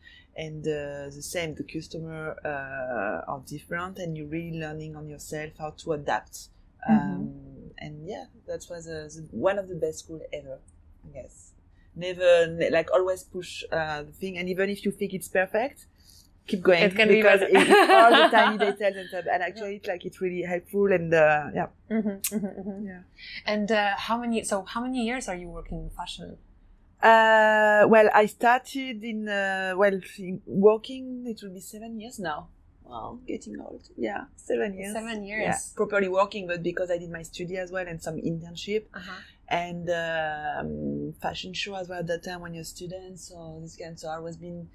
and 0.45 0.63
uh, 0.67 1.07
the 1.19 1.25
same 1.35 1.51
the 1.61 1.67
customer 1.75 2.23
uh, 2.53 3.33
are 3.33 3.43
different 3.55 3.95
and 4.03 4.09
you're 4.17 4.33
really 4.39 4.59
learning 4.65 4.93
on 5.01 5.05
yourself 5.15 5.51
how 5.63 5.71
to 5.83 5.87
adapt 5.99 6.35
um, 6.89 7.25
and 7.85 7.95
yeah 8.13 8.25
that 8.49 8.63
was 8.73 8.83
uh, 8.89 9.09
the, 9.17 9.23
one 9.49 9.59
of 9.63 9.67
the 9.73 9.79
best 9.85 9.97
school 10.05 10.21
ever 10.39 10.57
i 11.07 11.09
guess 11.17 11.35
never 12.07 12.31
ne- 12.59 12.71
like 12.79 12.89
always 12.97 13.23
push 13.37 13.53
uh, 13.79 14.03
the 14.09 14.13
thing 14.21 14.35
and 14.39 14.47
even 14.55 14.67
if 14.75 14.79
you 14.85 14.91
think 14.99 15.11
it's 15.19 15.29
perfect 15.41 15.79
keep 16.51 16.63
going 16.63 16.83
It 16.89 16.97
can 16.97 17.09
be 17.09 17.15
because 17.17 17.41
better. 17.41 17.49
it's 17.53 17.91
all 18.01 18.11
the 18.21 18.27
tiny 18.39 18.57
details 18.67 18.97
and 18.97 19.27
and 19.35 19.43
actually 19.49 19.75
it's 19.79 19.89
like 19.93 20.03
it's 20.09 20.21
really 20.21 20.43
helpful 20.53 20.89
and 20.99 21.13
uh, 21.15 21.47
yeah 21.59 21.69
Mm-hmm, 21.91 22.09
mm-hmm, 22.37 22.47
mm-hmm. 22.61 22.87
yeah 22.91 23.03
And 23.53 23.69
uh, 23.73 23.95
how 24.07 24.17
many? 24.23 24.45
So 24.51 24.57
how 24.75 24.81
many 24.87 25.01
years 25.11 25.25
are 25.31 25.35
you 25.43 25.49
working 25.59 25.79
in 25.85 25.91
fashion? 26.01 26.29
Uh, 27.03 27.87
well, 27.89 28.09
I 28.15 28.27
started 28.27 29.03
in 29.05 29.29
uh, 29.29 29.73
well 29.77 29.99
in 30.19 30.43
working. 30.47 31.25
It 31.27 31.41
will 31.43 31.55
be 31.55 31.61
seven 31.61 31.99
years 32.01 32.19
now. 32.19 32.49
well, 32.85 33.21
getting 33.27 33.59
old. 33.61 33.89
Yeah, 33.97 34.25
seven 34.37 34.75
years. 34.75 34.93
Seven 34.93 35.25
years. 35.25 35.43
Yeah, 35.45 35.59
properly 35.77 36.09
working, 36.09 36.47
but 36.47 36.63
because 36.63 36.91
I 36.91 36.99
did 36.99 37.11
my 37.11 37.23
study 37.23 37.57
as 37.57 37.71
well 37.71 37.87
and 37.87 38.03
some 38.03 38.17
internship 38.17 38.85
Uh-huh. 38.93 39.21
and 39.49 39.89
um, 39.91 41.13
fashion 41.23 41.55
show 41.55 41.75
as 41.77 41.89
well 41.89 42.01
at 42.01 42.07
that 42.09 42.23
time 42.25 42.41
when 42.43 42.53
you're 42.55 42.63
a 42.63 42.75
student. 42.77 43.19
So 43.21 43.61
this 43.63 43.77
kind. 43.77 43.99
So 43.99 44.09
I 44.09 44.19
was 44.19 44.37
been 44.37 44.69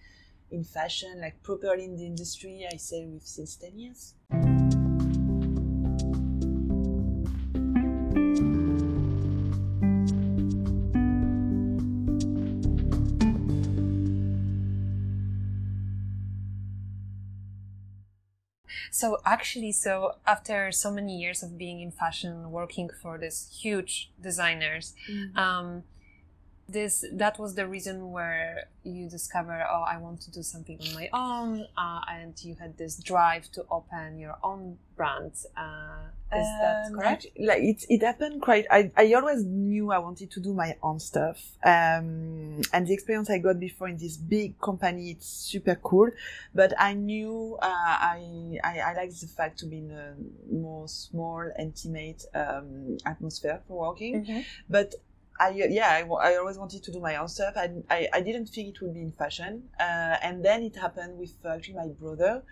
in 0.50 0.64
fashion, 0.64 1.20
like 1.22 1.44
properly 1.44 1.84
in 1.86 1.96
the 1.98 2.06
industry. 2.06 2.66
I 2.74 2.78
say 2.78 3.06
with 3.06 3.26
since 3.28 3.56
ten 3.58 3.78
years. 3.78 4.14
So 18.96 19.18
actually, 19.26 19.74
so 19.74 20.16
after 20.26 20.72
so 20.72 20.90
many 20.90 21.18
years 21.18 21.44
of 21.44 21.58
being 21.58 21.82
in 21.82 21.92
fashion, 21.92 22.50
working 22.50 22.90
for 23.02 23.18
these 23.18 23.40
huge 23.62 24.10
designers, 24.22 24.94
um, 25.36 25.84
this 26.68 27.06
that 27.14 27.38
was 27.40 27.54
the 27.56 27.68
reason 27.68 28.12
where 28.12 28.68
you 28.84 29.10
discover, 29.10 29.66
oh, 29.70 29.84
I 29.88 29.98
want 29.98 30.22
to 30.22 30.32
do 30.32 30.42
something 30.44 30.80
on 30.80 30.94
my 30.96 31.10
own, 31.14 31.68
uh, 31.78 32.02
and 32.10 32.34
you 32.44 32.56
had 32.60 32.78
this 32.78 32.98
drive 32.98 33.52
to 33.54 33.66
open 33.72 34.20
your 34.20 34.38
own 34.44 34.78
brand. 34.96 35.32
Uh, 35.58 36.06
is 36.36 36.48
that 36.62 36.86
Um, 36.88 36.94
correct? 36.96 37.28
Like 37.40 37.62
it, 37.64 37.86
it 37.90 38.02
happened 38.04 38.42
quite. 38.42 38.66
I, 38.72 38.92
I 38.98 39.14
always 39.14 39.44
knew 39.44 39.92
I 39.92 40.00
wanted 40.00 40.32
to 40.32 40.40
do 40.40 40.54
my 40.54 40.76
own 40.82 41.00
stuff, 41.00 41.38
um, 41.64 42.62
and 42.74 42.88
the 42.88 42.94
experience 42.94 43.30
I 43.30 43.38
got 43.38 43.60
before 43.60 43.88
in 43.88 43.98
this 43.98 44.18
big 44.18 44.60
company, 44.60 45.12
it's 45.12 45.28
super 45.28 45.76
cool. 45.84 46.10
But 46.54 46.74
I 46.80 46.94
knew 46.94 47.58
uh, 47.62 47.66
I, 47.68 48.58
I 48.64 48.80
I 48.80 48.94
like 48.96 49.12
the 49.12 49.28
fact 49.28 49.60
to 49.60 49.66
be 49.66 49.78
in 49.80 49.92
a 49.92 50.16
more 50.54 50.88
small, 50.88 51.44
intimate 51.60 52.26
um, 52.34 52.98
atmosphere 53.06 53.62
for 53.68 53.88
working. 53.90 54.26
Mhm. 54.26 54.46
But 54.70 54.96
I 55.40 55.50
yeah 55.50 55.90
I, 55.90 56.30
I 56.30 56.38
always 56.38 56.58
wanted 56.58 56.84
to 56.84 56.92
do 56.92 57.00
my 57.00 57.16
own 57.18 57.28
stuff. 57.28 57.54
I, 57.58 57.70
I, 57.90 58.08
I 58.14 58.22
didn't 58.22 58.48
think 58.48 58.70
it 58.70 58.82
would 58.82 58.94
be 58.94 59.02
in 59.02 59.12
fashion, 59.12 59.64
uh, 59.80 60.18
and 60.22 60.44
then 60.44 60.64
it 60.64 60.76
happened 60.76 61.18
with 61.18 61.34
uh, 61.44 61.50
actually 61.50 61.76
my 61.76 61.88
brother, 61.88 62.44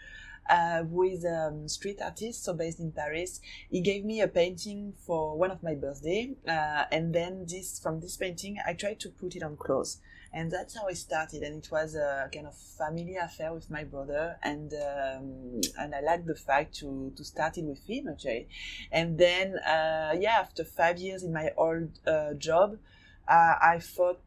uh, 0.50 0.84
a 0.84 1.48
um, 1.48 1.68
street 1.68 2.00
artist, 2.02 2.44
so 2.44 2.54
based 2.54 2.80
in 2.80 2.92
Paris. 2.92 3.40
He 3.70 3.82
gave 3.82 4.04
me 4.04 4.22
a 4.22 4.28
painting 4.28 4.94
for 5.06 5.38
one 5.38 5.52
of 5.52 5.64
my 5.64 5.76
birthday, 5.76 6.36
uh, 6.48 6.86
and 6.92 7.14
then 7.14 7.46
this 7.48 7.80
from 7.80 8.00
this 8.00 8.18
painting 8.18 8.58
I 8.66 8.74
tried 8.74 9.00
to 9.02 9.10
put 9.10 9.36
it 9.36 9.44
on 9.44 9.58
clothes, 9.58 10.00
and 10.34 10.52
that's 10.52 10.78
how 10.78 10.88
it 10.88 10.98
started. 10.98 11.44
And 11.44 11.64
it 11.64 11.72
was 11.72 11.96
a 11.96 12.30
kind 12.34 12.48
of 12.48 12.56
family 12.56 13.16
affair 13.16 13.54
with 13.54 13.70
my 13.70 13.84
brother, 13.84 14.38
and 14.44 14.74
um, 14.74 15.62
and 15.80 15.96
I 15.96 16.02
liked 16.02 16.28
the 16.28 16.36
fact 16.36 16.76
to 16.80 17.14
to 17.16 17.24
start 17.24 17.58
it 17.58 17.66
with 17.66 17.84
him 17.88 18.08
actually. 18.10 18.48
And 18.92 19.18
then, 19.18 19.58
uh, 19.60 20.16
yeah, 20.20 20.38
after 20.40 20.64
five 20.64 20.98
years 20.98 21.24
in 21.24 21.34
my 21.34 21.52
old 21.58 22.00
uh, 22.06 22.34
job, 22.34 22.78
uh, 23.28 23.56
I 23.62 23.80
thought 23.82 24.20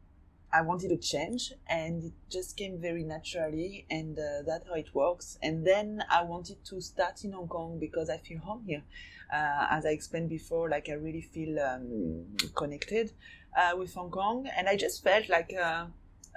I 0.51 0.61
wanted 0.61 0.89
to 0.89 0.97
change, 0.97 1.53
and 1.67 2.03
it 2.05 2.13
just 2.29 2.55
came 2.55 2.79
very 2.79 3.03
naturally, 3.03 3.85
and 3.89 4.17
uh, 4.17 4.43
that's 4.45 4.67
how 4.67 4.75
it 4.75 4.93
works. 4.93 5.37
And 5.41 5.67
then 5.67 6.03
I 6.09 6.23
wanted 6.23 6.63
to 6.65 6.79
start 6.79 7.23
in 7.23 7.33
Hong 7.33 7.47
Kong 7.47 7.79
because 7.79 8.09
I 8.09 8.17
feel 8.17 8.39
home 8.39 8.63
here. 8.65 8.83
Uh, 9.31 9.67
as 9.69 9.85
I 9.85 9.89
explained 9.89 10.29
before, 10.29 10.69
like 10.69 10.87
I 10.87 10.93
really 10.93 11.21
feel 11.21 11.59
um, 11.59 12.25
connected 12.55 13.11
uh, 13.57 13.75
with 13.75 13.93
Hong 13.93 14.09
Kong, 14.09 14.47
and 14.55 14.69
I 14.69 14.77
just 14.77 15.03
felt 15.03 15.27
like 15.27 15.53
uh, 15.53 15.87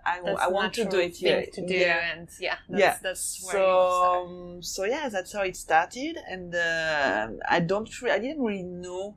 I, 0.04 0.18
I 0.18 0.48
want 0.48 0.74
to 0.74 0.84
do 0.86 0.98
it 0.98 1.16
here. 1.16 1.46
to 1.52 1.66
do, 1.66 1.74
Yeah 1.74 2.12
and 2.12 2.28
yeah, 2.40 2.56
that's, 2.68 2.80
yeah. 2.80 2.96
that's 3.02 3.44
where 3.44 3.52
so 3.52 4.24
um, 4.24 4.62
so 4.62 4.84
yeah, 4.84 5.08
that's 5.08 5.32
how 5.32 5.42
it 5.42 5.56
started, 5.56 6.16
and 6.28 6.54
uh, 6.54 7.28
I 7.48 7.60
don't 7.60 7.88
I 8.04 8.18
didn't 8.18 8.42
really 8.42 8.64
know 8.64 9.16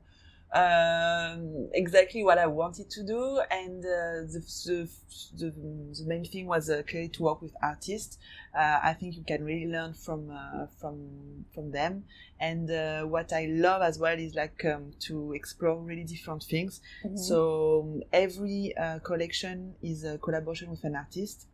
um, 0.54 1.68
exactly 1.74 2.22
what 2.22 2.38
I 2.38 2.46
wanted 2.46 2.88
to 2.90 3.02
do, 3.02 3.40
and 3.50 3.84
uh, 3.84 4.22
the, 4.32 4.40
the, 4.66 4.88
the 5.36 5.50
the 5.98 6.04
main 6.06 6.24
thing 6.24 6.46
was 6.46 6.70
uh, 6.70 6.82
clearly 6.88 7.08
to 7.10 7.22
work 7.24 7.42
with 7.42 7.52
artists. 7.62 8.18
Uh, 8.56 8.78
I 8.82 8.92
think 8.94 9.16
you 9.16 9.24
can 9.24 9.44
really 9.44 9.66
learn 9.70 9.94
from 9.94 10.30
uh, 10.30 10.66
from 10.80 11.44
from 11.54 11.72
them, 11.72 12.04
and 12.38 12.70
uh, 12.70 13.02
what 13.02 13.32
I 13.32 13.46
love 13.50 13.82
as 13.82 13.98
well 13.98 14.16
is 14.18 14.34
like 14.34 14.64
um, 14.64 14.92
to 15.00 15.32
explore 15.32 15.76
really 15.82 16.04
different 16.04 16.44
things. 16.44 16.80
Mhm. 17.04 17.18
So 17.18 17.80
um, 17.82 18.02
every 18.12 18.76
uh, 18.76 19.00
collection 19.00 19.74
is 19.82 20.04
a 20.04 20.18
collaboration 20.18 20.70
with 20.70 20.84
an 20.84 20.94
artist. 20.94 21.46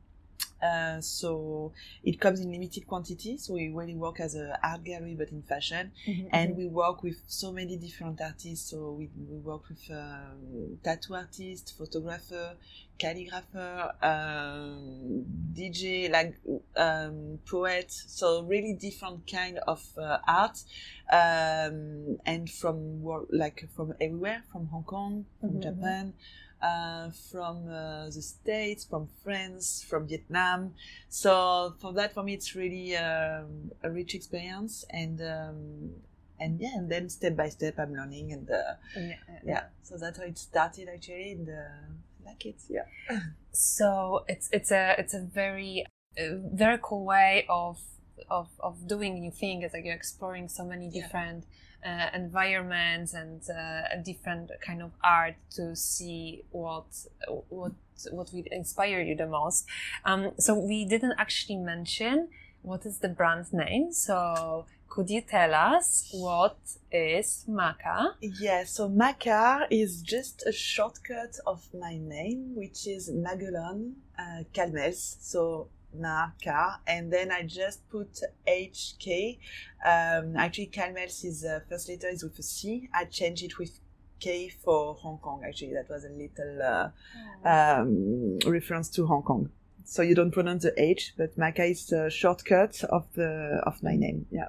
Uh, 0.62 1.00
so 1.00 1.72
it 2.04 2.20
comes 2.20 2.40
in 2.40 2.50
limited 2.52 2.86
quantity. 2.86 3.36
So 3.38 3.54
we 3.54 3.68
really 3.68 3.94
work 3.94 4.20
as 4.20 4.34
a 4.34 4.58
art 4.62 4.84
gallery, 4.84 5.14
but 5.14 5.30
in 5.30 5.42
fashion, 5.42 5.92
Mhm, 6.06 6.28
and 6.32 6.52
mhm. 6.52 6.56
we 6.56 6.66
work 6.66 7.02
with 7.02 7.22
so 7.26 7.52
many 7.52 7.76
different 7.76 8.20
artists. 8.20 8.70
So 8.70 8.92
we, 8.92 9.08
we 9.28 9.38
work 9.38 9.68
with 9.68 9.82
um, 9.90 10.78
tattoo 10.82 11.14
artist, 11.14 11.74
photographer, 11.76 12.56
calligrapher, 12.98 13.94
um, 14.04 15.24
DJ, 15.54 16.08
like 16.08 16.36
um, 16.76 17.38
poet. 17.50 17.90
So 17.90 18.42
really 18.42 18.74
different 18.74 19.26
kind 19.30 19.58
of 19.66 19.82
uh, 19.98 20.18
art, 20.26 20.58
um, 21.12 22.18
and 22.26 22.48
from 22.50 23.02
like 23.30 23.68
from 23.74 23.94
everywhere, 24.00 24.42
from 24.52 24.66
Hong 24.66 24.84
Kong, 24.84 25.24
from 25.40 25.50
Mhm, 25.50 25.56
mhm. 25.58 25.62
Japan. 25.62 26.12
Uh, 26.62 27.10
from 27.30 27.70
uh, 27.70 28.04
the 28.04 28.20
States, 28.20 28.84
from 28.84 29.08
France, 29.24 29.82
from 29.88 30.06
Vietnam. 30.06 30.74
So 31.08 31.74
for 31.80 31.94
that, 31.94 32.12
for 32.12 32.22
me, 32.22 32.34
it's 32.34 32.54
really 32.54 32.94
um, 32.98 33.70
a 33.82 33.90
rich 33.90 34.14
experience, 34.14 34.84
and 34.90 35.22
um, 35.22 35.90
and 36.38 36.60
yeah, 36.60 36.76
and 36.76 36.90
then 36.90 37.08
step 37.08 37.34
by 37.34 37.48
step, 37.48 37.78
I'm 37.78 37.94
learning, 37.94 38.32
and 38.32 38.50
uh, 38.50 38.74
Yeah, 38.94 39.14
yeah. 39.44 39.62
So 39.82 39.96
that's 39.96 40.18
how 40.18 40.24
it 40.24 40.36
started 40.36 40.88
actually, 40.92 41.32
and 41.32 41.48
uh, 41.48 41.52
I 41.52 42.28
like 42.28 42.44
it. 42.44 42.56
Yeah. 42.68 42.84
so 43.52 44.24
it's 44.28 44.48
it's 44.52 44.70
a 44.70 44.96
it's 44.98 45.14
a 45.14 45.20
very 45.22 45.86
uh, 46.18 46.36
very 46.52 46.78
cool 46.82 47.04
way 47.06 47.46
of 47.48 47.78
of 48.28 48.48
of 48.60 48.86
doing 48.86 49.20
new 49.20 49.30
things 49.30 49.72
like 49.72 49.84
you're 49.84 49.94
exploring 49.94 50.48
so 50.48 50.64
many 50.64 50.90
Yeah. 50.92 51.08
Uh, 51.82 52.10
environments 52.12 53.14
and 53.14 53.40
uh, 53.48 53.96
different 54.04 54.50
kind 54.60 54.82
of 54.82 54.90
art 55.02 55.34
to 55.50 55.74
see 55.74 56.44
what 56.50 56.84
what 57.48 57.72
what 58.10 58.30
will 58.34 58.44
inspire 58.52 59.00
you 59.00 59.16
the 59.16 59.26
most 59.26 59.64
um, 60.04 60.30
so 60.38 60.54
we 60.54 60.84
didn't 60.84 61.14
actually 61.16 61.56
mention 61.56 62.28
what 62.60 62.84
is 62.84 62.98
the 62.98 63.08
brand 63.08 63.50
name 63.50 63.90
so 63.90 64.66
could 64.90 65.08
you 65.08 65.20
tell 65.20 65.54
us 65.54 66.08
what 66.10 66.58
is 66.90 67.46
Maca? 67.48 68.14
Yeah, 68.20 68.64
so 68.64 68.90
Macar 68.90 69.68
is 69.70 70.02
just 70.02 70.42
a 70.46 70.52
shortcut 70.52 71.36
of 71.46 71.68
my 71.72 71.96
name, 71.96 72.56
which 72.56 72.88
is 72.88 73.08
Magali 73.08 73.92
uh, 74.18 74.42
Calmels. 74.52 75.16
So 75.20 75.68
Macar, 75.98 76.78
and 76.86 77.12
then 77.12 77.30
I 77.30 77.42
just 77.42 77.88
put 77.88 78.20
HK. 78.46 79.38
Um, 79.84 80.36
actually, 80.36 80.70
Calmels 80.72 81.24
is 81.24 81.44
uh, 81.44 81.60
first 81.68 81.88
letter 81.88 82.08
is 82.08 82.22
with 82.22 82.38
a 82.38 82.42
C. 82.42 82.88
I 82.94 83.04
changed 83.04 83.42
it 83.44 83.58
with 83.58 83.80
K 84.18 84.48
for 84.48 84.94
Hong 84.94 85.18
Kong. 85.18 85.42
Actually, 85.46 85.74
that 85.74 85.88
was 85.88 86.04
a 86.04 86.08
little 86.08 86.62
uh, 86.62 87.48
um, 87.48 88.38
reference 88.46 88.88
to 88.90 89.06
Hong 89.06 89.22
Kong. 89.22 89.50
So 89.84 90.02
you 90.02 90.14
don't 90.14 90.30
pronounce 90.30 90.62
the 90.62 90.80
H, 90.80 91.14
but 91.16 91.36
Maca 91.36 91.70
is 91.70 91.90
a 91.92 92.10
shortcut 92.10 92.84
of 92.84 93.12
the 93.14 93.60
of 93.66 93.82
my 93.82 93.96
name. 93.96 94.26
Yeah. 94.30 94.48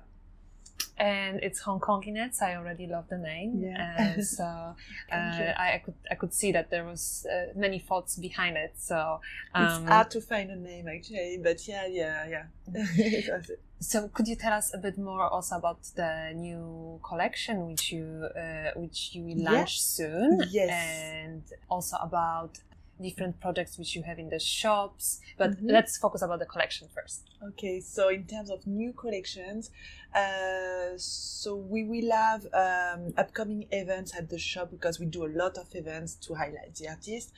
And 1.02 1.40
it's 1.48 1.60
Hong 1.62 1.80
Kong 1.80 2.04
in 2.06 2.16
it. 2.16 2.36
So 2.36 2.46
I 2.46 2.56
already 2.56 2.86
love 2.96 3.08
the 3.10 3.18
name. 3.18 3.52
Yeah. 3.66 4.16
Uh, 4.18 4.22
so 4.22 4.44
uh. 4.46 5.54
I, 5.66 5.68
I 5.76 5.82
could 5.84 5.96
I 6.14 6.16
could 6.16 6.34
see 6.34 6.52
that 6.58 6.70
there 6.70 6.86
was 6.86 7.26
uh, 7.34 7.48
many 7.66 7.80
thoughts 7.80 8.16
behind 8.28 8.56
it. 8.66 8.74
So 8.78 9.20
um, 9.56 9.64
it's 9.64 9.90
hard 9.90 10.12
to 10.12 10.22
find 10.22 10.48
a 10.52 10.56
name 10.56 10.88
actually, 10.88 11.40
but 11.44 11.68
yeah, 11.68 11.86
yeah, 11.88 12.20
yeah. 12.28 12.46
So 13.80 14.08
could 14.16 14.28
you 14.28 14.36
tell 14.36 14.54
us 14.54 14.68
a 14.76 14.78
bit 14.78 14.98
more 15.00 15.28
also 15.28 15.56
about 15.56 15.80
the 15.96 16.34
new 16.36 17.00
collection 17.10 17.56
which 17.68 17.92
you 17.92 18.06
uh, 18.44 18.70
which 18.76 19.00
you 19.16 19.24
will 19.24 19.44
launch 19.52 19.82
soon? 19.82 20.40
Yes. 20.52 20.70
and 20.72 21.44
also 21.68 21.98
about 22.10 22.52
different 23.02 23.40
products 23.42 23.80
which 23.80 23.96
you 23.96 24.04
have 24.04 24.20
in 24.20 24.30
the 24.30 24.40
shops. 24.40 25.20
But 25.42 25.52
Mhm. 25.52 25.72
let's 25.76 25.98
focus 25.98 26.22
about 26.22 26.40
the 26.40 26.46
collection 26.46 26.88
first. 26.96 27.20
Okay, 27.50 27.80
so 27.96 28.10
in 28.10 28.24
terms 28.34 28.50
of 28.52 28.60
new 28.68 28.94
collections, 28.94 29.72
uh, 30.16 30.98
so 30.98 31.56
we 31.56 31.84
will 31.84 32.12
have 32.12 32.46
um, 32.54 33.14
upcoming 33.18 33.66
events 33.72 34.14
at 34.18 34.30
the 34.30 34.38
shop 34.38 34.70
because 34.72 35.00
we 35.00 35.06
do 35.06 35.26
a 35.26 35.32
lot 35.42 35.58
of 35.58 35.68
events 35.74 36.16
to 36.16 36.34
highlight 36.36 36.76
the 36.76 36.88
artist. 36.90 37.32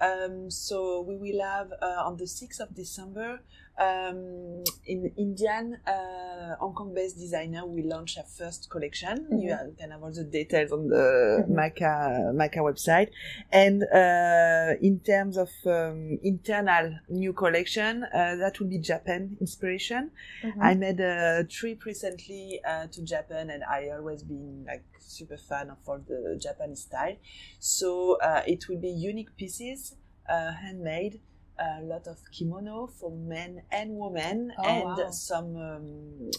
Um, 0.00 0.50
so 0.50 1.00
we 1.02 1.16
will 1.16 1.42
have 1.42 1.72
uh, 1.82 2.04
on 2.06 2.16
the 2.16 2.24
6th 2.24 2.60
of 2.60 2.74
December 2.74 3.40
um, 3.78 4.62
in 4.86 5.10
Indian 5.16 5.78
uh, 5.86 6.54
Hong 6.60 6.74
Kong-based 6.74 7.16
designer 7.18 7.64
will 7.66 7.88
launch 7.88 8.16
her 8.16 8.24
first 8.24 8.68
collection. 8.68 9.26
Mhm. 9.30 9.42
You 9.42 9.74
can 9.78 9.90
have 9.92 10.02
all 10.02 10.12
the 10.12 10.24
details 10.24 10.70
on 10.72 10.88
the 10.88 11.44
Mhm. 11.48 11.54
Maca 11.58 12.32
Maca 12.34 12.58
website. 12.58 13.08
And 13.50 13.82
uh, 13.84 14.74
in 14.82 15.00
terms 15.00 15.36
of 15.38 15.48
um, 15.64 16.18
internal 16.22 16.86
new 17.08 17.32
collection, 17.32 18.04
uh, 18.04 18.36
that 18.36 18.60
will 18.60 18.66
be 18.68 18.78
Japan 18.78 19.36
inspiration. 19.40 20.10
Mhm. 20.42 20.60
I 20.60 20.74
made 20.74 21.00
a 21.00 21.44
trip 21.48 21.84
recently 21.86 22.19
uh, 22.28 22.86
to 22.88 23.02
Japan, 23.02 23.50
and 23.50 23.62
I 23.64 23.88
always 23.90 24.22
been 24.22 24.64
like 24.66 24.84
super 24.98 25.36
fan 25.36 25.70
of 25.70 25.78
all 25.86 25.98
the 25.98 26.36
Japanese 26.40 26.82
style. 26.82 27.16
So 27.58 28.18
uh, 28.20 28.42
it 28.46 28.68
will 28.68 28.78
be 28.78 28.88
unique 28.90 29.36
pieces, 29.36 29.96
uh, 30.28 30.52
handmade, 30.52 31.20
a 31.58 31.82
lot 31.82 32.06
of 32.06 32.18
kimono 32.32 32.86
for 32.86 33.10
men 33.10 33.62
and 33.70 33.96
women, 33.96 34.52
Oh, 34.58 34.62
and 34.64 34.96
wow. 34.96 35.10
some 35.10 35.56
um, 35.56 36.30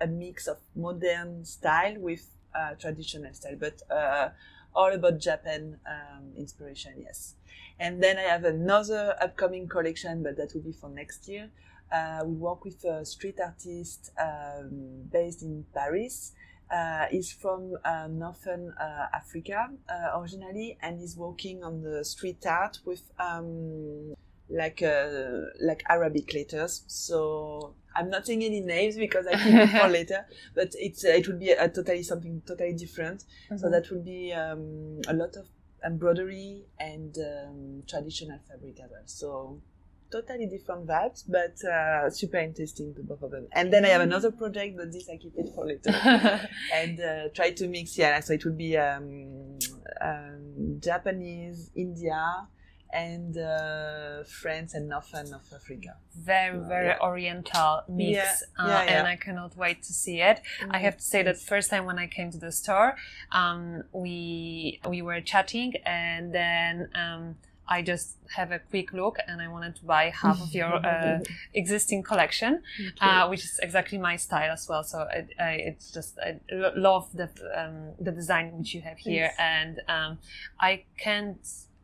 a 0.00 0.06
mix 0.06 0.46
of 0.46 0.58
modern 0.74 1.44
style 1.44 1.94
with 1.98 2.30
uh, 2.54 2.74
traditional 2.74 3.32
style, 3.34 3.56
but 3.58 3.82
uh, 3.90 4.28
all 4.74 4.92
about 4.92 5.18
Japan 5.18 5.78
um, 5.86 6.32
inspiration. 6.36 6.92
Yes. 6.98 7.34
And 7.78 8.02
then 8.02 8.16
I 8.18 8.22
have 8.22 8.44
another 8.44 9.16
upcoming 9.20 9.68
collection, 9.68 10.22
but 10.22 10.36
that 10.36 10.54
will 10.54 10.62
be 10.62 10.72
for 10.72 10.88
next 10.88 11.28
year. 11.28 11.50
Uh, 11.92 12.22
we 12.24 12.34
work 12.34 12.64
with 12.64 12.84
a 12.84 13.04
street 13.04 13.38
artist 13.40 14.10
um, 14.20 15.02
based 15.12 15.42
in 15.42 15.64
Paris. 15.74 16.32
Uh, 16.70 17.06
he's 17.10 17.30
from 17.32 17.76
uh, 17.84 18.08
Northern 18.10 18.72
uh, 18.80 19.06
Africa 19.14 19.68
uh, 19.88 20.18
originally, 20.18 20.76
and 20.82 20.98
he's 21.00 21.16
working 21.16 21.62
on 21.62 21.82
the 21.82 22.04
street 22.04 22.44
art 22.44 22.80
with 22.84 23.02
um, 23.20 24.14
like 24.48 24.82
uh, 24.82 25.42
like 25.60 25.84
Arabic 25.88 26.34
letters. 26.34 26.82
So 26.88 27.74
I'm 27.94 28.10
not 28.10 28.26
saying 28.26 28.42
any 28.42 28.60
names 28.60 28.96
because 28.96 29.26
I 29.28 29.36
keep 29.36 29.54
it 29.54 29.70
for 29.70 29.88
later. 29.88 30.26
But 30.56 30.74
it's 30.74 31.04
uh, 31.04 31.10
it 31.10 31.26
would 31.28 31.38
be 31.38 31.50
a, 31.50 31.68
totally 31.68 32.02
something 32.02 32.42
totally 32.46 32.72
different. 32.72 33.24
So 33.56 33.66
Mhm. 33.68 33.70
that 33.72 33.90
would 33.90 34.04
be 34.04 34.32
um, 34.32 35.00
a 35.08 35.14
lot 35.14 35.36
of 35.36 35.46
embroidery 35.84 36.64
and 36.80 37.16
um, 37.18 37.82
traditional 37.86 38.38
fabric 38.48 38.80
as 38.80 38.90
well. 38.90 39.02
So 39.06 39.60
totally 40.10 40.46
different 40.46 40.86
vibes, 40.86 41.24
but 41.28 41.56
uh, 41.68 42.10
super 42.10 42.38
interesting 42.38 42.94
to 42.94 43.02
both 43.02 43.22
of 43.22 43.30
them. 43.30 43.46
And 43.52 43.72
then 43.72 43.84
I 43.84 43.88
have 43.88 44.02
another 44.02 44.30
project, 44.30 44.76
but 44.76 44.92
this 44.92 45.08
I 45.08 45.16
keep 45.16 45.34
it 45.36 45.48
for 45.54 45.66
later. 45.66 45.90
and 46.74 47.00
uh, 47.00 47.28
try 47.34 47.50
to 47.52 47.68
mix, 47.68 47.96
yeah. 47.98 48.20
So 48.20 48.32
it 48.34 48.44
would 48.44 48.58
be 48.58 48.76
um, 48.76 49.58
um, 50.00 50.80
Japanese, 50.80 51.70
India, 51.74 52.46
and 52.92 53.36
uh, 53.36 54.22
France 54.24 54.74
and 54.74 54.88
Northern 54.88 55.30
North 55.30 55.52
Africa. 55.52 55.96
very 56.14 56.58
very 56.66 56.86
Yeah. 56.86 56.98
oriental 57.02 57.82
mix 57.88 58.16
Yeah, 58.16 58.64
uh, 58.64 58.68
yeah, 58.68 58.92
and 58.92 59.06
i 59.06 59.16
cannot 59.16 59.52
wait 59.56 59.82
to 59.82 59.92
see 59.92 60.20
it 60.30 60.40
i 60.70 60.78
have 60.78 60.96
to 60.96 61.02
say 61.02 61.22
that 61.22 61.36
first 61.36 61.68
time 61.68 61.84
when 61.84 61.98
i 61.98 62.06
came 62.06 62.30
to 62.30 62.38
the 62.38 62.52
store 62.52 62.94
um, 63.32 63.82
we 63.92 64.80
we 64.88 65.02
were 65.02 65.20
chatting 65.20 65.74
and 65.84 66.32
then 66.32 66.88
um, 66.94 67.36
I 67.68 67.82
just 67.82 68.16
have 68.34 68.52
a 68.52 68.58
quick 68.58 68.92
look 68.92 69.18
and 69.26 69.40
I 69.40 69.48
wanted 69.48 69.76
to 69.76 69.84
buy 69.84 70.10
half 70.10 70.40
of 70.40 70.52
your 70.54 70.74
uh, 70.86 71.20
existing 71.54 72.02
collection, 72.02 72.62
uh, 73.00 73.26
which 73.28 73.44
is 73.44 73.58
exactly 73.62 73.98
my 73.98 74.16
style 74.16 74.52
as 74.52 74.68
well. 74.68 74.84
So 74.84 74.98
I, 75.00 75.26
I, 75.42 75.50
it's 75.52 75.90
just 75.90 76.18
I 76.18 76.40
lo- 76.50 76.72
love 76.76 77.08
the 77.12 77.28
um, 77.54 77.92
the 78.00 78.12
design 78.12 78.56
which 78.58 78.74
you 78.74 78.82
have 78.82 78.98
here, 78.98 79.32
Thanks. 79.36 79.80
and 79.88 80.12
um, 80.12 80.18
I 80.60 80.84
can't 80.98 81.38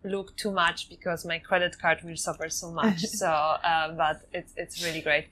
look 0.05 0.37
too 0.37 0.51
much 0.51 0.89
because 0.89 1.25
my 1.25 1.39
credit 1.39 1.79
card 1.79 1.99
will 2.05 2.17
suffer 2.17 2.49
so 2.49 2.71
much. 2.73 2.99
so, 3.21 3.29
uh, 3.29 3.93
but 3.97 4.27
it's 4.33 4.53
it's 4.57 4.85
really 4.85 5.01
great. 5.01 5.27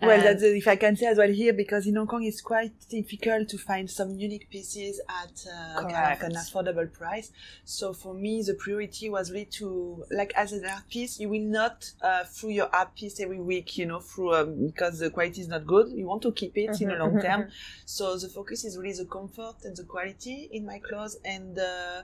Well, 0.00 0.12
And- 0.12 0.22
that's 0.24 0.42
if 0.42 0.66
I 0.68 0.76
can 0.76 0.96
say 0.96 1.06
as 1.06 1.18
well 1.18 1.28
here, 1.30 1.52
because 1.52 1.86
in 1.86 1.96
Hong 1.96 2.06
Kong 2.06 2.24
it's 2.24 2.40
quite 2.40 2.72
difficult 2.88 3.48
to 3.50 3.58
find 3.58 3.90
some 3.90 4.10
unique 4.18 4.48
pieces 4.50 5.00
at 5.22 5.46
uh, 5.52 5.84
kind 5.88 6.12
of 6.14 6.22
an 6.22 6.32
affordable 6.34 6.92
price. 6.92 7.30
So 7.64 7.92
for 7.92 8.14
me, 8.14 8.42
the 8.42 8.54
priority 8.54 9.08
was 9.10 9.30
really 9.30 9.46
to, 9.60 10.04
like, 10.10 10.32
as 10.36 10.52
an 10.52 10.64
art 10.64 10.88
piece, 10.90 11.20
you 11.20 11.28
will 11.28 11.40
not 11.60 11.90
uh, 12.02 12.24
through 12.24 12.50
your 12.50 12.68
art 12.74 12.94
piece 12.94 13.20
every 13.20 13.40
week, 13.40 13.76
you 13.78 13.86
know, 13.86 14.00
through 14.00 14.34
um, 14.34 14.66
because 14.66 14.98
the 14.98 15.10
quality 15.10 15.40
is 15.42 15.48
not 15.48 15.66
good. 15.66 15.88
You 15.90 16.06
want 16.06 16.22
to 16.22 16.32
keep 16.32 16.56
it 16.56 16.80
in 16.80 16.88
the 16.88 16.94
Mhm, 16.94 16.98
long 16.98 17.14
mhm, 17.16 17.22
term. 17.22 17.40
So 17.84 18.16
the 18.16 18.28
focus 18.28 18.64
is 18.64 18.76
really 18.78 18.92
the 19.02 19.06
comfort 19.06 19.56
and 19.64 19.76
the 19.76 19.84
quality 19.84 20.48
in 20.52 20.62
my 20.66 20.78
clothes 20.78 21.16
and 21.24 21.58
uh, 21.58 22.02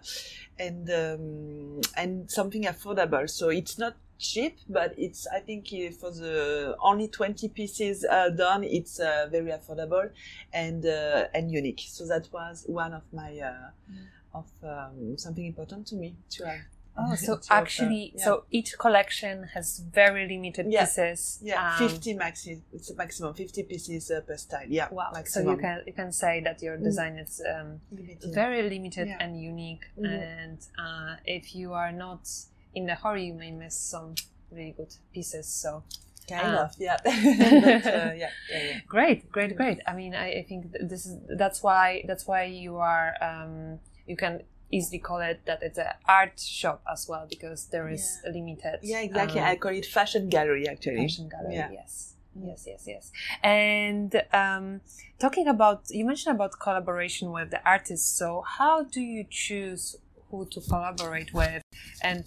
and 0.59 0.85
um, 0.91 1.81
and 1.97 2.10
something 2.29 2.65
affordable. 2.65 3.29
So 3.29 3.49
it's 3.51 3.77
not 3.79 3.95
cheap, 4.19 4.59
but 4.69 4.95
it's 4.99 5.27
I 5.27 5.41
think 5.41 5.69
uh, 5.73 5.91
for 6.01 6.11
the 6.11 6.77
only 6.81 7.09
twenty 7.09 7.49
pieces 7.49 8.05
uh, 8.05 8.31
done, 8.31 8.63
it's 8.65 9.01
uh, 9.01 9.29
very 9.31 9.51
affordable 9.59 10.11
and 10.53 10.85
uh, 10.85 11.37
and 11.37 11.51
unique. 11.51 11.83
So 11.97 12.07
that 12.07 12.29
was 12.33 12.65
one 12.67 12.93
of 12.93 13.03
my 13.13 13.31
uh, 13.39 14.39
of 14.39 14.49
um, 14.63 15.17
something 15.17 15.47
important 15.47 15.87
to 15.89 15.97
me 15.97 16.15
to 16.37 16.47
have. 16.47 16.61
Oh, 16.97 17.15
so 17.15 17.39
actually, 17.51 18.13
Yeah. 18.17 18.25
so 18.25 18.45
each 18.51 18.77
collection 18.79 19.45
has 19.55 19.79
very 19.79 20.27
limited 20.29 20.67
Yeah. 20.69 20.81
pieces. 20.85 21.39
Yeah, 21.43 21.73
um, 21.73 21.79
fifty 21.89 22.15
maxi. 22.15 22.61
It's 22.73 22.91
a 22.91 22.95
maximum 22.97 23.35
fifty 23.35 23.63
pieces 23.63 24.11
uh, 24.11 24.21
per 24.21 24.37
style. 24.37 24.67
Yeah, 24.69 24.89
Wow. 24.91 25.13
So 25.25 25.41
you 25.41 25.57
can 25.57 25.83
you 25.87 25.93
can 25.93 26.13
say 26.13 26.41
that 26.45 26.61
your 26.63 26.77
Mm. 26.79 26.85
design 26.85 27.19
is 27.19 27.41
um, 27.55 27.81
Limited. 27.91 28.35
very 28.35 28.63
limited 28.69 29.09
Yeah. 29.09 29.17
and 29.23 29.41
unique. 29.41 29.85
Mhm. 29.99 30.07
And 30.07 30.59
uh, 30.79 31.17
if 31.25 31.55
you 31.55 31.73
are 31.73 31.93
not 31.93 32.29
in 32.75 32.87
the 32.87 32.95
hurry, 32.95 33.25
you 33.27 33.35
may 33.35 33.51
miss 33.53 33.75
some 33.77 34.15
really 34.51 34.73
good 34.77 34.93
pieces. 35.15 35.47
So 35.47 35.83
kind 36.29 36.55
uh, 36.57 36.65
of. 36.65 36.71
Yeah, 36.79 36.97
but, 37.05 37.87
uh, 37.87 38.13
yeah, 38.23 38.31
yeah, 38.51 38.81
great, 38.89 39.31
great, 39.33 39.57
great. 39.57 39.79
I 39.87 39.95
mean, 39.95 40.15
I, 40.15 40.41
I 40.41 40.43
think 40.49 40.73
th- 40.73 40.85
this 40.91 41.07
is 41.07 41.15
that's 41.39 41.63
why 41.63 42.03
that's 42.07 42.27
why 42.27 42.45
you 42.45 42.77
are 42.77 43.15
um, 43.23 43.79
you 44.07 44.17
can 44.17 44.43
easily 44.71 44.99
call 44.99 45.21
it 45.21 45.41
that 45.47 45.63
it's 45.63 45.79
an 45.79 45.87
art 46.09 46.39
shop 46.39 46.83
as 46.91 47.07
well 47.09 47.27
because 47.29 47.67
there 47.67 47.89
is 47.89 48.19
a 48.27 48.31
limited. 48.31 48.79
Yeah, 48.83 49.01
exactly. 49.01 49.41
um, 49.41 49.47
I 49.47 49.57
call 49.57 49.73
it 49.73 49.87
fashion 49.87 50.29
gallery 50.29 50.69
actually. 50.69 50.97
fashion 50.97 51.29
gallery. 51.29 51.55
Yeah. 51.55 51.71
Yes. 51.73 52.15
Yes, 52.35 52.65
yes, 52.67 52.85
yes. 52.87 53.13
And 53.43 54.23
um, 54.33 54.81
talking 55.19 55.49
about, 55.49 55.83
you 55.91 56.05
mentioned 56.05 56.37
about 56.37 56.53
collaboration 56.61 57.33
with 57.33 57.51
the 57.51 57.61
artists. 57.69 58.17
So, 58.17 58.45
how 58.47 58.85
do 58.85 59.01
you 59.01 59.25
choose 59.29 59.97
who 60.31 60.47
to 60.47 60.61
collaborate 60.61 61.35
with, 61.35 61.63
and 62.03 62.25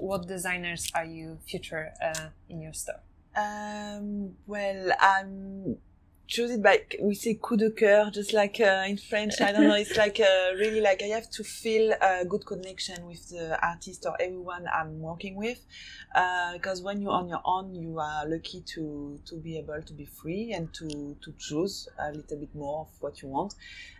what 0.00 0.28
designers 0.28 0.88
are 0.94 1.04
you 1.04 1.38
future 1.48 1.92
uh, 2.00 2.28
in 2.48 2.60
your 2.60 2.72
store? 2.72 3.00
Um, 3.36 4.36
well, 4.46 4.92
I'm 5.00 5.78
choose 6.26 6.50
it 6.50 6.62
by 6.62 6.80
we 7.00 7.14
say 7.14 7.38
coup 7.40 7.56
de 7.56 7.70
cœur, 7.70 8.10
just 8.12 8.32
like 8.32 8.60
uh, 8.60 8.84
in 8.86 8.96
French. 8.96 9.40
I 9.40 9.52
don't 9.52 9.68
know. 9.68 9.74
It's 9.74 9.96
like 9.96 10.20
uh, 10.20 10.54
really 10.54 10.80
like 10.80 11.02
I 11.02 11.08
have 11.08 11.30
to 11.30 11.44
feel 11.44 11.92
a 12.00 12.24
good 12.24 12.46
connection 12.46 13.06
with 13.06 13.28
the 13.28 13.58
artist 13.64 14.06
or 14.06 14.16
everyone 14.20 14.66
I'm 14.66 15.00
working 15.00 15.36
with, 15.36 15.58
because 16.54 16.82
when 16.82 17.02
you're 17.02 17.12
on 17.12 17.28
your 17.28 17.42
own, 17.44 17.74
you 17.74 17.98
are 17.98 18.26
lucky 18.26 18.62
to 18.74 19.20
to 19.26 19.36
be 19.36 19.58
able 19.58 19.82
to 19.82 19.92
be 19.92 20.06
free 20.06 20.52
and 20.52 20.72
to 20.74 21.16
to 21.22 21.32
choose 21.38 21.88
a 21.98 22.12
little 22.12 22.38
bit 22.38 22.54
more 22.54 22.80
of 22.80 22.88
what 23.00 23.22
you 23.22 23.28
want, 23.28 23.54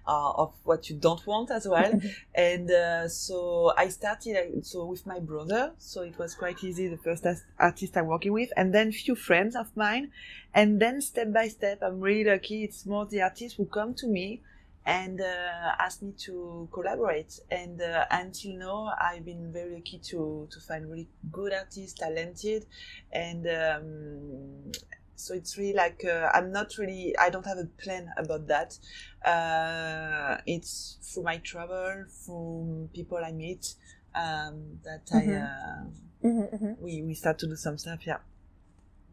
uh, 0.07 0.33
of 0.33 0.53
what 0.65 0.89
you 0.91 0.97
don't 0.97 1.27
want 1.27 1.51
as 1.51 1.67
well. 1.67 2.01
and 2.35 2.71
uh, 2.71 3.09
so 3.09 3.73
I 3.77 3.89
started 3.89 4.37
uh, 4.37 4.63
so 4.63 4.85
with 4.85 5.07
my 5.07 5.19
brother. 5.21 5.73
So 5.79 6.03
it 6.03 6.19
was 6.19 6.35
quite 6.35 6.63
easy. 6.63 6.89
The 6.89 6.99
first 6.99 7.27
artist 7.59 7.97
I'm 7.97 8.07
working 8.07 8.33
with, 8.33 8.51
and 8.57 8.75
then 8.75 8.93
few 8.93 9.15
friends 9.15 9.57
of 9.57 9.75
mine, 9.77 10.11
and 10.53 10.81
then 10.81 11.01
step 11.01 11.33
by 11.33 11.49
step, 11.49 11.79
I'm 11.83 12.01
really 12.01 12.25
lucky. 12.31 12.65
It's 12.65 12.87
more 12.87 13.07
the 13.07 13.23
artists 13.23 13.57
who 13.57 13.67
come 13.67 13.95
to 13.95 14.07
me 14.07 14.43
and 14.87 15.21
uh, 15.21 15.73
ask 15.79 16.03
me 16.03 16.13
to 16.13 16.69
collaborate. 16.71 17.41
And 17.51 17.81
uh, 17.81 18.05
until 18.11 18.57
now, 18.57 18.93
I've 19.01 19.25
been 19.25 19.53
very 19.53 19.75
lucky 19.75 19.99
to 20.11 20.47
to 20.51 20.61
find 20.61 20.91
really 20.91 21.09
good 21.33 21.53
artists, 21.53 21.99
talented, 21.99 22.67
and. 23.13 23.47
Um, 23.47 24.73
so 25.17 25.35
it's 25.35 25.57
really 25.59 25.75
like 25.75 26.05
uh, 26.05 26.31
I'm 26.35 26.51
not 26.53 26.77
really 26.79 27.15
I 27.19 27.31
don't 27.31 27.47
have 27.47 27.59
a 27.59 27.67
plan 27.83 28.11
about 28.17 28.47
that. 28.49 28.79
Uh, 29.25 30.41
it's 30.47 30.99
through 31.03 31.25
my 31.25 31.39
travel, 31.39 32.05
through 32.25 32.91
people 32.93 33.19
I 33.19 33.33
meet, 33.33 33.75
um, 34.15 34.81
that 34.85 35.07
Mhm. 35.11 35.15
I 35.15 35.43
uh, 35.43 35.85
Mm-hmm, 36.25 36.83
we 36.83 37.03
we 37.03 37.15
start 37.15 37.39
to 37.41 37.47
do 37.47 37.57
some 37.57 37.77
stuff. 37.79 38.07
Yeah. 38.07 38.19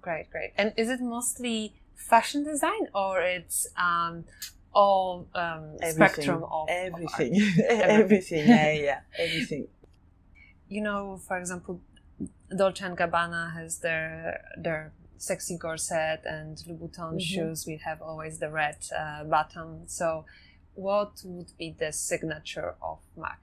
Great, 0.01 0.29
great. 0.31 0.53
And 0.57 0.73
is 0.77 0.89
it 0.89 1.01
mostly 1.01 1.73
fashion 1.95 2.43
design 2.43 2.87
or 2.95 3.21
it's 3.21 3.67
um, 3.77 4.25
all 4.73 5.27
um, 5.35 5.77
spectrum 5.83 6.43
of 6.43 6.69
of 6.69 6.69
everything, 6.69 7.35
everything, 7.69 8.47
yeah, 8.47 8.71
yeah, 8.71 8.99
everything. 9.19 9.67
you 10.69 10.81
know, 10.81 11.19
for 11.27 11.37
example, 11.37 11.81
Dolce 12.55 12.85
and 12.85 12.97
Gabbana 12.97 13.53
has 13.53 13.79
their 13.79 14.41
their 14.57 14.93
sexy 15.21 15.57
corset, 15.57 16.21
and 16.25 16.57
Louboutin 16.67 17.15
Mhm. 17.15 17.21
shoes 17.21 17.65
will 17.67 17.77
have 17.89 18.01
always 18.01 18.39
the 18.39 18.49
red 18.49 18.77
uh, 18.97 19.23
bottom. 19.23 19.87
So, 19.87 20.25
what 20.73 21.13
would 21.23 21.51
be 21.57 21.75
the 21.77 21.91
signature 21.91 22.75
of 22.81 22.99
MAC? 23.15 23.41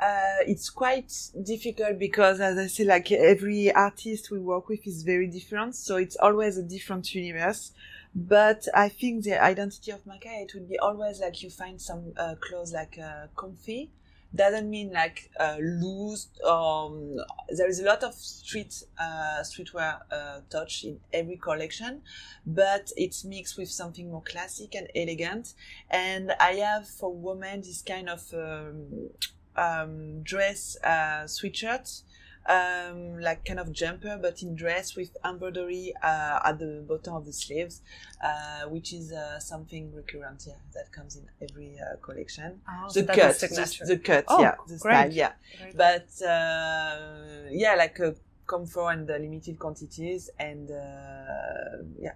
Uh, 0.00 0.40
it's 0.46 0.70
quite 0.70 1.12
difficult 1.42 1.98
because, 1.98 2.40
as 2.40 2.56
I 2.58 2.66
say, 2.68 2.84
like 2.84 3.12
every 3.12 3.70
artist 3.72 4.30
we 4.30 4.38
work 4.38 4.68
with 4.68 4.86
is 4.86 5.02
very 5.02 5.26
different, 5.26 5.74
so 5.76 5.96
it's 5.96 6.16
always 6.16 6.56
a 6.58 6.62
different 6.62 7.14
universe. 7.14 7.72
But 8.14 8.66
I 8.74 8.88
think 8.88 9.24
the 9.24 9.42
identity 9.42 9.92
of 9.92 10.04
Maca 10.04 10.42
it 10.44 10.52
would 10.54 10.68
be 10.68 10.78
always 10.78 11.20
like 11.20 11.42
you 11.42 11.50
find 11.50 11.80
some 11.80 12.12
uh, 12.16 12.34
clothes 12.40 12.72
like 12.72 12.98
uh, 12.98 13.26
comfy, 13.36 13.90
doesn't 14.34 14.70
mean 14.70 14.92
like 14.92 15.30
uh, 15.38 15.56
loose. 15.60 16.28
Um, 16.46 17.16
there 17.48 17.68
is 17.68 17.80
a 17.80 17.84
lot 17.84 18.02
of 18.02 18.14
street 18.14 18.82
uh, 18.98 19.42
streetwear 19.42 20.00
uh, 20.10 20.40
touch 20.50 20.84
in 20.84 21.00
every 21.12 21.36
collection, 21.36 22.02
but 22.46 22.90
it's 22.96 23.24
mixed 23.24 23.58
with 23.58 23.70
something 23.70 24.10
more 24.10 24.22
classic 24.22 24.74
and 24.74 24.88
elegant. 24.94 25.54
And 25.90 26.32
I 26.38 26.52
have 26.54 26.88
for 26.88 27.12
women 27.12 27.60
this 27.60 27.82
kind 27.82 28.08
of 28.08 28.22
um, 28.34 29.10
um, 29.56 30.22
dress 30.22 30.76
uh, 30.84 31.24
sweatshirt 31.24 32.02
um, 32.46 33.20
like 33.20 33.44
kind 33.44 33.60
of 33.60 33.72
jumper, 33.72 34.18
but 34.20 34.42
in 34.42 34.54
dress 34.56 34.96
with 34.96 35.16
embroidery 35.24 35.92
uh, 36.02 36.40
at 36.44 36.58
the 36.58 36.84
bottom 36.88 37.14
of 37.14 37.26
the 37.26 37.32
sleeves, 37.32 37.82
uh, 38.24 38.62
which 38.68 38.92
is 38.92 39.12
uh, 39.12 39.38
something 39.38 39.92
recurrent, 39.94 40.44
yeah, 40.46 40.54
that 40.74 40.90
comes 40.92 41.16
in 41.16 41.28
every 41.40 41.76
uh, 41.78 41.96
collection. 42.02 42.60
Oh, 42.68 42.86
the 42.86 43.00
so 43.00 43.06
cut, 43.06 43.38
the, 43.40 43.84
the 43.86 43.98
cut, 43.98 44.24
Oh, 44.28 44.40
yeah, 44.42 44.54
the 44.66 44.78
great. 44.78 44.94
style, 44.94 45.12
yeah. 45.12 45.32
Great. 45.60 45.76
But 45.76 46.26
uh, 46.26 47.48
yeah, 47.50 47.74
like 47.76 47.98
a 48.00 48.14
comfort 48.46 48.90
and 48.90 49.06
limited 49.06 49.58
quantities, 49.58 50.30
and 50.38 50.70
uh, 50.70 51.84
yeah. 51.98 52.12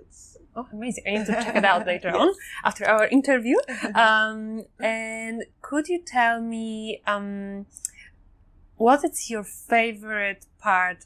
It's, 0.00 0.38
Oh, 0.56 0.66
amazing. 0.72 1.04
I 1.06 1.10
need 1.12 1.26
to 1.26 1.32
check 1.34 1.54
it 1.54 1.64
out 1.64 1.86
later 1.92 2.10
on 2.10 2.34
after 2.64 2.84
our 2.84 3.06
interview. 3.06 3.56
Um, 3.94 4.64
and 4.80 5.44
could 5.62 5.86
you 5.88 6.02
tell 6.04 6.40
me 6.40 7.02
um, 7.06 7.66
what 8.80 9.04
is 9.04 9.28
your 9.28 9.44
favorite 9.44 10.46
part 10.58 11.04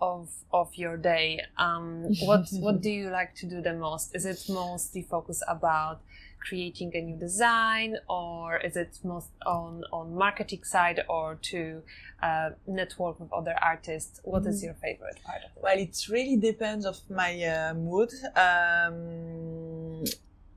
of 0.00 0.28
of 0.52 0.74
your 0.74 0.96
day? 0.96 1.40
Um, 1.56 2.06
what 2.28 2.48
what 2.64 2.82
do 2.82 2.90
you 2.90 3.08
like 3.08 3.36
to 3.36 3.46
do 3.46 3.62
the 3.62 3.74
most? 3.74 4.16
Is 4.16 4.24
it 4.26 4.40
mostly 4.48 5.02
focused 5.02 5.44
about 5.46 6.00
creating 6.40 6.90
a 6.94 7.00
new 7.00 7.16
design, 7.16 7.96
or 8.08 8.58
is 8.58 8.76
it 8.76 8.98
most 9.04 9.30
on 9.46 9.84
on 9.92 10.16
marketing 10.16 10.64
side, 10.64 11.04
or 11.08 11.38
to 11.50 11.82
uh, 12.20 12.50
network 12.66 13.20
with 13.20 13.32
other 13.32 13.54
artists? 13.62 14.20
What 14.24 14.44
is 14.46 14.64
your 14.64 14.74
favorite 14.74 15.20
part 15.24 15.42
of 15.46 15.50
it? 15.56 15.62
Well, 15.62 15.78
it 15.78 15.96
really 16.10 16.36
depends 16.36 16.84
of 16.84 16.98
my 17.08 17.32
uh, 17.44 17.74
mood. 17.74 18.10
Um, 18.46 20.04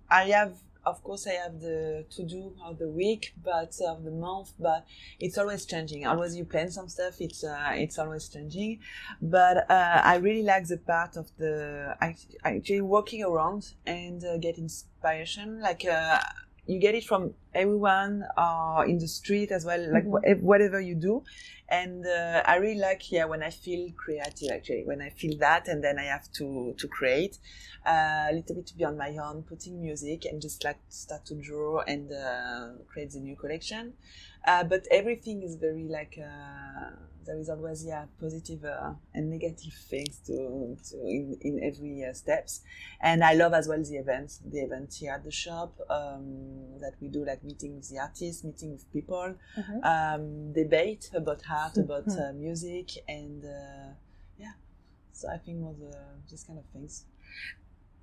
I 0.09 0.23
have, 0.37 0.53
of 0.87 1.03
course, 1.03 1.27
I 1.27 1.33
have 1.33 1.59
the 1.59 2.05
to 2.09 2.23
do 2.23 2.53
of 2.63 2.79
the 2.79 2.89
week, 2.89 3.33
but 3.43 3.73
of 3.87 4.03
the 4.03 4.11
month, 4.11 4.53
but 4.59 4.85
it's 5.19 5.37
always 5.37 5.65
changing. 5.65 6.05
Always 6.07 6.35
you 6.35 6.45
plan 6.45 6.71
some 6.71 6.87
stuff. 6.89 7.15
It's 7.19 7.43
uh, 7.43 7.71
it's 7.73 7.97
always 7.99 8.29
changing, 8.29 8.79
but 9.21 9.69
uh, 9.69 10.01
I 10.03 10.15
really 10.15 10.43
like 10.43 10.67
the 10.67 10.77
part 10.77 11.17
of 11.17 11.27
the 11.37 11.95
act- 12.01 12.35
actually 12.43 12.81
walking 12.81 13.23
around 13.23 13.73
and 13.85 14.23
uh, 14.23 14.37
get 14.37 14.57
inspiration. 14.57 15.61
Like 15.61 15.85
uh, 15.85 16.19
you 16.67 16.79
get 16.79 16.95
it 16.95 17.05
from 17.05 17.33
everyone 17.53 18.23
uh, 18.37 18.83
in 18.87 18.97
the 18.99 19.07
street 19.07 19.51
as 19.51 19.65
well, 19.65 19.79
like 19.91 20.03
Mhm. 20.05 20.11
wha- 20.13 20.35
whatever 20.51 20.79
you 20.79 20.95
do. 20.95 21.23
And 21.69 22.05
uh, 22.05 22.43
I 22.45 22.55
really 22.57 22.79
like, 22.79 23.11
yeah, 23.11 23.25
when 23.25 23.43
I 23.43 23.49
feel 23.49 23.91
creative, 23.97 24.49
actually, 24.53 24.83
when 24.85 25.01
I 25.01 25.09
feel 25.09 25.37
that, 25.39 25.67
and 25.67 25.83
then 25.83 25.97
I 25.99 26.05
have 26.05 26.31
to 26.39 26.73
to 26.77 26.87
create 26.87 27.37
uh, 27.85 28.27
a 28.29 28.33
little 28.33 28.55
bit 28.55 28.67
to 28.67 28.75
be 28.77 28.83
on 28.85 28.97
my 28.97 29.15
own, 29.17 29.43
putting 29.43 29.81
music 29.81 30.25
and 30.25 30.41
just 30.41 30.63
like 30.63 30.79
start 30.89 31.25
to 31.25 31.35
draw 31.35 31.81
and 31.81 32.11
uh, 32.11 32.69
create 32.87 33.11
the 33.11 33.19
new 33.19 33.35
collection. 33.35 33.93
Uh, 34.45 34.63
but 34.63 34.87
everything 34.91 35.43
is 35.43 35.55
very 35.57 35.87
like 35.89 36.17
uh, 36.17 36.91
there 37.27 37.37
is 37.43 37.49
always 37.49 37.85
yeah 37.85 38.05
positive 38.19 38.63
uh, 38.65 38.93
and 39.13 39.29
negative 39.29 39.73
things 39.91 40.15
to, 40.25 40.35
to 40.89 40.95
in, 41.17 41.37
in 41.41 41.53
every 41.69 42.03
uh, 42.05 42.13
steps 42.13 42.61
and 43.01 43.23
i 43.23 43.33
love 43.33 43.53
as 43.53 43.67
well 43.67 43.81
the 43.83 43.97
events 43.97 44.39
the 44.53 44.59
events 44.67 44.97
here 44.99 45.11
at 45.13 45.23
the 45.23 45.31
shop 45.31 45.71
um, 45.89 46.79
that 46.79 46.93
we 47.01 47.07
do 47.09 47.25
like 47.25 47.43
meeting 47.43 47.75
with 47.75 47.87
the 47.89 47.99
artists 47.99 48.43
meeting 48.43 48.71
with 48.71 48.85
people 48.97 49.35
Mhm. 49.57 49.83
um, 49.91 50.53
debate 50.53 51.05
about 51.13 51.41
art 51.61 51.77
about 51.85 52.07
Mhm. 52.07 52.19
uh, 52.29 52.33
music 52.33 52.87
and 53.07 53.43
uh, 53.45 53.89
yeah 54.43 54.53
so 55.11 55.27
i 55.29 55.37
think 55.37 55.57
more 55.59 55.75
the 55.85 55.93
these 56.29 56.43
kind 56.47 56.59
of 56.59 56.65
things 56.73 57.05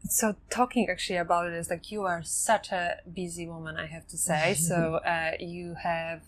so 0.09 0.35
talking 0.51 0.89
actually 0.91 1.17
about 1.17 1.47
it 1.47 1.55
is 1.55 1.71
like 1.71 1.91
you 1.91 2.03
are 2.03 2.23
such 2.23 2.73
a 2.73 2.97
busy 3.13 3.47
woman 3.49 3.77
i 3.77 3.87
have 3.87 4.07
to 4.07 4.17
say. 4.17 4.55
So 4.71 4.77
uh, 4.97 5.33
you 5.41 5.75
have 5.83 6.21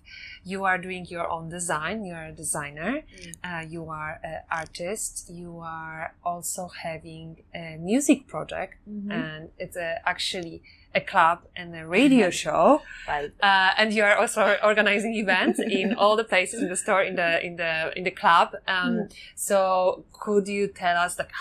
you 0.45 0.65
are 0.65 0.79
doing 0.79 1.07
your 1.07 1.29
own 1.31 1.49
design. 1.49 2.05
You 2.05 2.15
are 2.15 2.27
a 2.27 2.33
designer. 2.33 3.03
Uh, 3.43 3.65
you 3.69 3.89
are 3.91 4.21
an 4.23 4.41
artist. 4.51 5.29
You 5.31 5.59
are 5.61 6.15
also 6.25 6.69
having 6.83 7.43
a 7.55 7.77
music 7.79 8.27
project. 8.29 8.75
And 8.87 9.49
it's 9.59 9.77
a, 9.77 10.01
actually 10.09 10.63
a 10.95 11.01
club 11.01 11.39
and 11.57 11.75
a 11.75 11.85
radio 11.87 12.31
show. 12.43 12.83
Right. 13.09 13.31
Uh, 13.43 13.71
and 13.79 13.93
you 13.93 14.03
are 14.05 14.17
also 14.17 14.57
organizing 14.63 15.15
events 15.15 15.59
in 15.81 15.95
all 15.95 16.15
the 16.17 16.25
places 16.25 16.63
in 16.63 16.69
the 16.69 16.77
store 16.77 17.03
in 17.03 17.17
the 17.17 17.45
in 17.45 17.57
the 17.57 17.93
in 17.99 18.05
the 18.05 18.13
club. 18.23 18.49
Um, 18.69 18.95
Yeah. 18.97 19.07
so 19.35 20.05
could 20.13 20.47
you 20.49 20.69
tell 20.69 20.97
us 21.07 21.19
like 21.19 21.33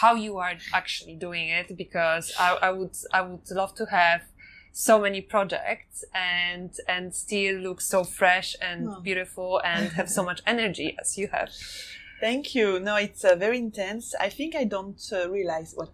how 0.00 0.14
you 0.14 0.38
are 0.38 0.54
actually 0.72 1.16
doing 1.16 1.48
it 1.48 1.76
because 1.76 2.32
I, 2.38 2.56
I 2.62 2.70
would 2.70 2.96
i 3.12 3.20
would 3.20 3.50
love 3.50 3.74
to 3.76 3.86
have 3.86 4.22
so 4.72 4.98
many 5.00 5.20
projects 5.20 6.04
and 6.14 6.70
and 6.88 7.14
still 7.14 7.56
look 7.56 7.80
so 7.80 8.04
fresh 8.04 8.56
and 8.60 8.88
Oh. 8.88 9.00
beautiful 9.00 9.60
and 9.64 9.88
have 9.92 10.08
so 10.10 10.22
much 10.22 10.40
energy 10.46 10.96
as 11.00 11.16
you 11.18 11.28
have 11.32 11.50
Thank 12.18 12.54
you. 12.54 12.80
No, 12.80 12.96
it's 12.96 13.24
uh, 13.24 13.34
very 13.36 13.58
intense. 13.58 14.14
I 14.18 14.30
think 14.30 14.54
I 14.56 14.64
don't 14.64 15.02
uh, 15.12 15.28
realize 15.30 15.74
what 15.76 15.90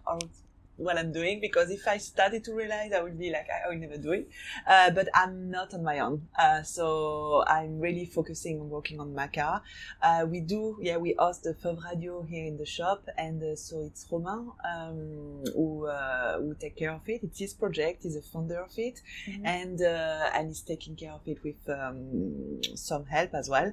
what 0.77 0.97
I'm 0.97 1.11
doing 1.11 1.39
because 1.39 1.69
if 1.69 1.87
I 1.87 1.97
started 1.97 2.43
to 2.45 2.53
realize, 2.53 2.91
I 2.91 3.01
would 3.01 3.17
be 3.17 3.31
like, 3.31 3.47
I 3.49 3.69
will 3.69 3.77
never 3.77 3.97
do 3.97 4.11
it. 4.11 4.29
Uh, 4.67 4.89
but 4.91 5.07
I'm 5.13 5.49
not 5.49 5.73
on 5.73 5.83
my 5.83 5.99
own. 5.99 6.27
Uh, 6.37 6.63
so 6.63 7.43
I'm 7.47 7.79
really 7.79 8.05
focusing 8.05 8.59
on 8.59 8.69
working 8.69 8.99
on 8.99 9.13
Maca. 9.13 9.61
Uh, 10.01 10.25
we 10.27 10.39
do, 10.39 10.77
yeah, 10.81 10.97
we 10.97 11.15
host 11.17 11.43
the 11.43 11.53
Fauve 11.53 11.79
Radio 11.89 12.23
here 12.23 12.45
in 12.45 12.57
the 12.57 12.65
shop, 12.65 13.07
and 13.17 13.41
uh, 13.43 13.55
so 13.55 13.81
it's 13.81 14.05
Romain 14.11 14.51
um, 14.63 15.43
who 15.53 15.85
uh, 15.87 16.39
who 16.39 16.55
take 16.55 16.75
care 16.77 16.91
of 16.91 17.07
it. 17.07 17.23
It's 17.23 17.39
his 17.39 17.53
project. 17.53 18.03
He's 18.03 18.15
a 18.15 18.21
founder 18.21 18.61
of 18.61 18.71
it, 18.77 19.01
and 19.43 19.81
uh, 19.81 20.29
and 20.33 20.47
he's 20.47 20.61
taking 20.61 20.95
care 20.95 21.11
of 21.11 21.21
it 21.25 21.43
with 21.43 21.57
um, 21.69 22.61
some 22.75 23.05
help 23.05 23.33
as 23.33 23.49
well. 23.49 23.71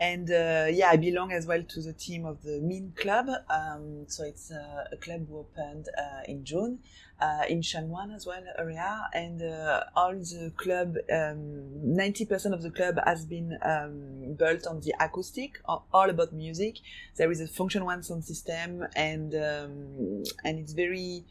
And 0.00 0.30
uh, 0.30 0.66
yeah, 0.70 0.90
I 0.90 0.96
belong 0.96 1.32
as 1.32 1.46
well 1.46 1.62
to 1.62 1.80
the 1.80 1.92
team 1.92 2.26
of 2.26 2.42
the 2.42 2.60
Mean 2.60 2.92
Club. 2.96 3.26
Um, 3.48 4.04
so 4.08 4.24
it's 4.24 4.50
uh, 4.50 4.84
a 4.92 4.96
club 4.96 5.28
who 5.28 5.38
opened 5.38 5.86
uh, 5.98 6.22
June 6.44 6.78
uh, 7.20 7.44
in 7.48 7.60
Sheung 7.60 7.88
Wan 7.88 8.10
as 8.10 8.26
well 8.26 8.42
area, 8.58 9.08
and 9.14 9.42
uh, 9.42 9.84
all 9.94 10.14
the 10.14 10.52
club, 10.56 10.96
um, 11.12 11.94
ninety 11.94 12.24
percent 12.24 12.54
of 12.54 12.62
the 12.62 12.70
club 12.70 12.98
has 13.04 13.24
been 13.24 13.58
um, 13.62 14.34
built 14.34 14.66
on 14.66 14.80
the 14.80 14.94
acoustic, 14.98 15.60
all 15.66 16.10
about 16.10 16.32
music. 16.32 16.78
There 17.16 17.30
is 17.30 17.40
a 17.40 17.46
Funktion-One 17.46 18.02
sound 18.02 18.24
system, 18.24 18.86
and 18.96 19.34
um, 19.34 20.24
and 20.44 20.58
it's 20.58 20.72
very. 20.72 21.24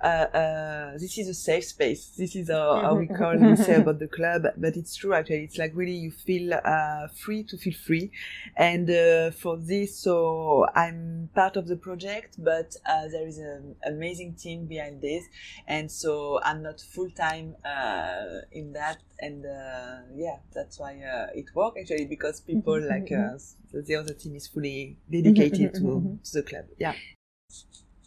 Uh, 0.00 0.06
uh, 0.06 0.92
this 0.98 1.16
is 1.16 1.28
a 1.28 1.34
safe 1.34 1.64
space. 1.64 2.12
This 2.16 2.36
is 2.36 2.50
how, 2.50 2.80
how 2.80 2.94
we 2.94 3.06
call 3.18 3.36
we 3.36 3.56
say 3.56 3.76
about 3.76 3.98
the 3.98 4.06
club, 4.06 4.42
but 4.56 4.76
it's 4.76 4.94
true 4.94 5.14
actually. 5.14 5.44
It's 5.44 5.56
like 5.56 5.72
really 5.74 5.96
you 5.96 6.10
feel 6.10 6.52
uh, 6.52 7.08
free 7.08 7.42
to 7.44 7.56
feel 7.56 7.72
free, 7.72 8.10
and 8.56 8.90
uh, 8.90 9.30
for 9.30 9.56
this, 9.56 9.96
so 9.98 10.66
I'm 10.74 11.30
part 11.34 11.56
of 11.56 11.68
the 11.68 11.76
project, 11.76 12.36
but 12.38 12.76
uh, 12.84 13.08
there 13.08 13.26
is 13.26 13.38
an 13.38 13.76
amazing 13.86 14.34
team 14.34 14.66
behind 14.66 15.00
this, 15.00 15.24
and 15.66 15.90
so 15.90 16.40
I'm 16.42 16.62
not 16.62 16.80
full 16.80 17.10
time 17.10 17.56
uh, 17.64 18.42
in 18.52 18.72
that, 18.74 18.98
and 19.20 19.46
uh, 19.46 20.02
yeah, 20.14 20.36
that's 20.52 20.78
why 20.78 21.00
uh, 21.00 21.28
it 21.34 21.46
works 21.54 21.80
actually 21.80 22.06
because 22.06 22.40
people 22.40 22.78
like 22.80 23.10
uh, 23.10 23.38
the 23.72 23.96
other 23.96 24.14
team 24.14 24.36
is 24.36 24.46
fully 24.48 24.98
dedicated 25.10 25.74
to, 25.74 26.18
to 26.22 26.32
the 26.32 26.42
club. 26.42 26.64
Yeah. 26.78 26.94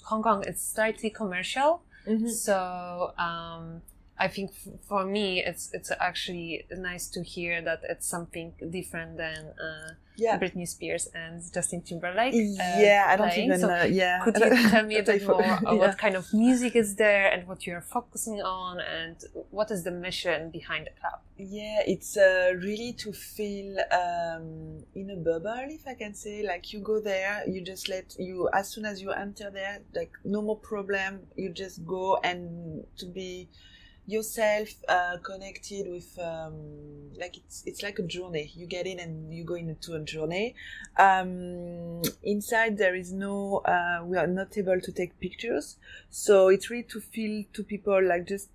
Hong 0.10 0.24
kong 0.24 0.44
is 0.44 0.62
slightly 0.62 1.10
commercial 1.10 1.82
Mm-hmm. 2.08 2.30
So 2.30 3.14
um, 3.18 3.82
I 4.20 4.28
think 4.28 4.52
f- 4.52 4.74
for 4.88 5.06
me, 5.06 5.44
it's 5.44 5.70
it's 5.74 5.92
actually 6.00 6.66
nice 6.72 7.08
to 7.16 7.24
hear 7.24 7.62
that 7.62 7.82
it's 7.88 8.08
something 8.08 8.54
different 8.78 9.18
than 9.18 9.38
uh, 9.68 9.90
Yeah. 10.26 10.40
Britney 10.40 10.68
Spears 10.68 11.06
and 11.14 11.42
Justin 11.54 11.82
Timberlake. 11.84 12.34
uh, 12.34 12.80
yeah, 12.88 13.04
I 13.12 13.16
don't 13.18 13.30
playing. 13.30 13.48
even. 13.50 13.60
So 13.60 13.70
uh, 13.70 13.84
yeah. 14.02 14.24
could 14.24 14.36
you 14.38 14.70
tell 14.74 14.86
me 14.92 14.96
a 15.04 15.04
bit 15.04 15.22
more 15.28 15.42
yeah. 15.46 15.60
what 15.84 15.96
kind 16.04 16.16
of 16.16 16.26
music 16.34 16.74
is 16.84 16.90
there 16.96 17.26
and 17.34 17.48
what 17.48 17.60
you 17.68 17.74
are 17.80 17.86
focusing 17.98 18.42
on 18.42 18.80
and 18.98 19.16
what 19.58 19.70
is 19.76 19.84
the 19.84 19.92
mission 20.08 20.50
behind 20.50 20.88
the 20.88 20.94
club? 21.00 21.20
Yeah, 21.38 21.82
it's 21.94 22.18
uh, 22.18 22.54
really 22.68 22.94
to 23.04 23.10
feel 23.14 23.78
um, 24.02 24.46
in 24.96 25.12
a 25.12 25.16
bubble, 25.30 25.68
if 25.80 25.84
I 25.88 25.94
can 25.94 26.14
say. 26.16 26.36
Like 26.52 26.64
you 26.74 26.80
go 26.80 27.00
there, 27.00 27.44
you 27.54 27.62
just 27.74 27.88
let 27.96 28.16
you 28.18 28.50
as 28.60 28.66
soon 28.74 28.86
as 28.86 28.96
you 29.04 29.12
enter 29.12 29.52
there, 29.52 29.78
like 29.94 30.14
no 30.26 30.42
more 30.42 30.58
problem. 30.58 31.12
You 31.36 31.50
just 31.66 31.86
go 31.86 32.18
and 32.24 32.42
to 32.98 33.06
be 33.06 33.50
yourself, 34.08 34.70
uh, 34.88 35.18
connected 35.22 35.88
with 35.92 36.18
um, 36.18 37.12
like 37.20 37.38
it's 37.38 37.64
it's 37.66 37.84
like 37.84 38.00
a 38.00 38.04
journey. 38.04 38.52
You 38.56 38.66
get 38.66 38.88
in 38.88 39.00
and 39.00 39.34
you 39.34 39.44
go 39.44 39.56
into 39.56 39.94
a 39.94 40.00
journey. 40.00 40.56
Um, 40.98 42.02
inside 42.24 42.78
there 42.78 42.96
is 42.96 43.12
no, 43.12 43.58
uh, 43.66 44.00
we 44.06 44.18
are 44.18 44.26
not 44.28 44.58
able 44.58 44.80
to 44.82 44.92
take 44.92 45.20
pictures, 45.20 45.78
so 46.10 46.48
it's 46.48 46.70
really 46.70 46.84
to 46.84 47.00
feel 47.02 47.44
to 47.54 47.64
people 47.64 48.02
like 48.04 48.28
just 48.28 48.50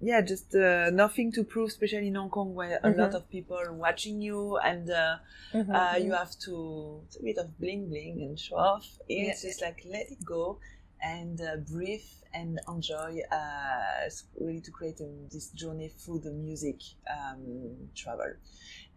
yeah, 0.00 0.20
just 0.20 0.54
uh, 0.54 0.90
nothing 0.90 1.32
to 1.32 1.42
prove, 1.42 1.68
especially 1.70 2.06
in 2.08 2.14
Hong 2.14 2.30
Kong 2.30 2.54
where 2.54 2.78
a 2.84 2.90
Mhm. 2.90 2.98
lot 2.98 3.14
of 3.14 3.28
people 3.30 3.56
are 3.58 3.72
watching 3.72 4.20
you 4.22 4.56
and 4.58 4.88
uh, 4.90 5.16
Mhm, 5.52 5.74
uh, 5.74 5.96
you 5.96 6.12
mhm. 6.12 6.18
have 6.18 6.38
to 6.40 7.00
it's 7.06 7.16
a 7.16 7.22
bit 7.22 7.38
of 7.38 7.58
bling 7.58 7.88
bling 7.88 8.20
and 8.22 8.38
show 8.38 8.56
off. 8.56 8.86
It's 9.08 9.42
Yeah. 9.42 9.48
just 9.48 9.62
like 9.62 9.82
let 9.86 10.10
it 10.12 10.24
go 10.24 10.58
and 11.02 11.40
uh, 11.40 11.56
breathe 11.70 12.00
and 12.34 12.60
enjoy. 12.68 13.20
Uh, 13.30 14.08
really 14.40 14.60
to 14.60 14.70
create 14.70 15.00
um, 15.00 15.28
this 15.30 15.50
journey 15.50 15.88
through 15.88 16.20
the 16.20 16.30
music 16.30 16.80
um, 17.10 17.76
travel. 17.94 18.32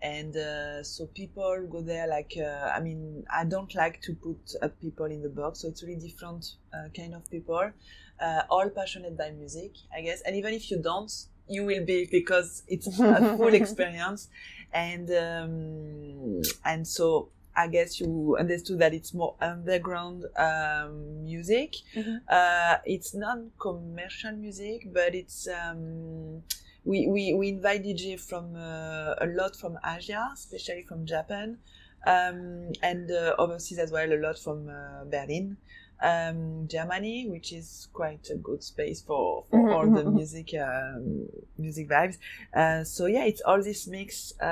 And 0.02 0.36
uh, 0.36 0.84
so 0.84 1.06
people 1.08 1.68
go 1.70 1.82
there 1.82 2.08
like 2.08 2.34
uh, 2.38 2.72
I 2.76 2.80
mean 2.80 3.24
I 3.32 3.46
don't 3.46 3.74
like 3.76 4.02
to 4.02 4.14
put 4.16 4.40
uh, 4.62 4.68
people 4.82 5.06
in 5.06 5.22
the 5.22 5.30
box, 5.30 5.62
so 5.62 5.68
it's 5.68 5.84
really 5.84 6.00
different 6.00 6.46
uh, 6.74 6.90
kind 6.96 7.14
of 7.14 7.30
people, 7.30 7.72
uh, 8.20 8.42
all 8.50 8.70
passionate 8.70 9.18
by 9.18 9.32
music, 9.32 9.74
I 9.96 10.02
guess. 10.02 10.22
And 10.22 10.36
even 10.36 10.54
if 10.54 10.72
you 10.72 10.82
don't, 10.82 11.12
you 11.48 11.66
will 11.66 11.86
be 11.86 12.08
because 12.10 12.64
it's 12.68 12.88
a 12.88 13.38
full 13.38 13.54
experience 13.62 14.30
and 14.74 15.10
um, 15.12 16.42
and 16.66 16.88
so 16.88 17.30
I 17.64 17.68
guess 17.68 18.00
you 18.00 18.36
understood 18.40 18.80
that 18.80 18.94
it's 18.94 19.14
more 19.14 19.36
underground 19.42 20.26
um, 20.48 21.24
music. 21.24 21.70
Mhm. 21.96 22.16
Uh, 22.38 22.76
it's 22.86 23.14
non-commercial 23.14 24.34
music, 24.46 24.80
but 24.98 25.12
it's 25.22 25.48
um, 25.48 26.44
we, 26.84 27.08
we 27.08 27.34
we 27.40 27.46
invite 27.50 27.84
DJ 27.84 28.18
from 28.30 28.46
uh, 28.56 29.14
a 29.26 29.28
lot 29.40 29.56
from 29.56 29.74
Asia, 29.86 30.24
especially 30.34 30.84
from 30.90 31.06
Japan, 31.06 31.58
um, 32.06 32.72
and 32.82 33.12
uh, 33.12 33.36
overseas 33.38 33.80
as 33.80 33.92
well, 33.92 34.12
a 34.12 34.20
lot 34.26 34.38
from 34.40 34.70
uh, 34.70 35.04
Berlin. 35.06 35.58
Um, 36.02 36.68
Germany, 36.68 37.28
which 37.30 37.54
is 37.54 37.88
quite 37.94 38.28
a 38.32 38.36
good 38.36 38.64
space 38.64 39.02
for, 39.02 39.44
for 39.52 39.60
Mhm, 39.60 39.74
all 39.74 39.86
mhm, 39.88 39.94
the 39.94 40.04
mhm. 40.04 40.14
music 40.16 40.50
um, 40.60 41.28
music 41.58 41.88
vibes. 41.90 42.18
Uh, 42.54 42.84
so 42.84 43.06
yeah, 43.06 43.26
it's 43.26 43.42
all 43.42 43.62
this 43.62 43.88
mix. 43.88 44.34
Uh, 44.42 44.46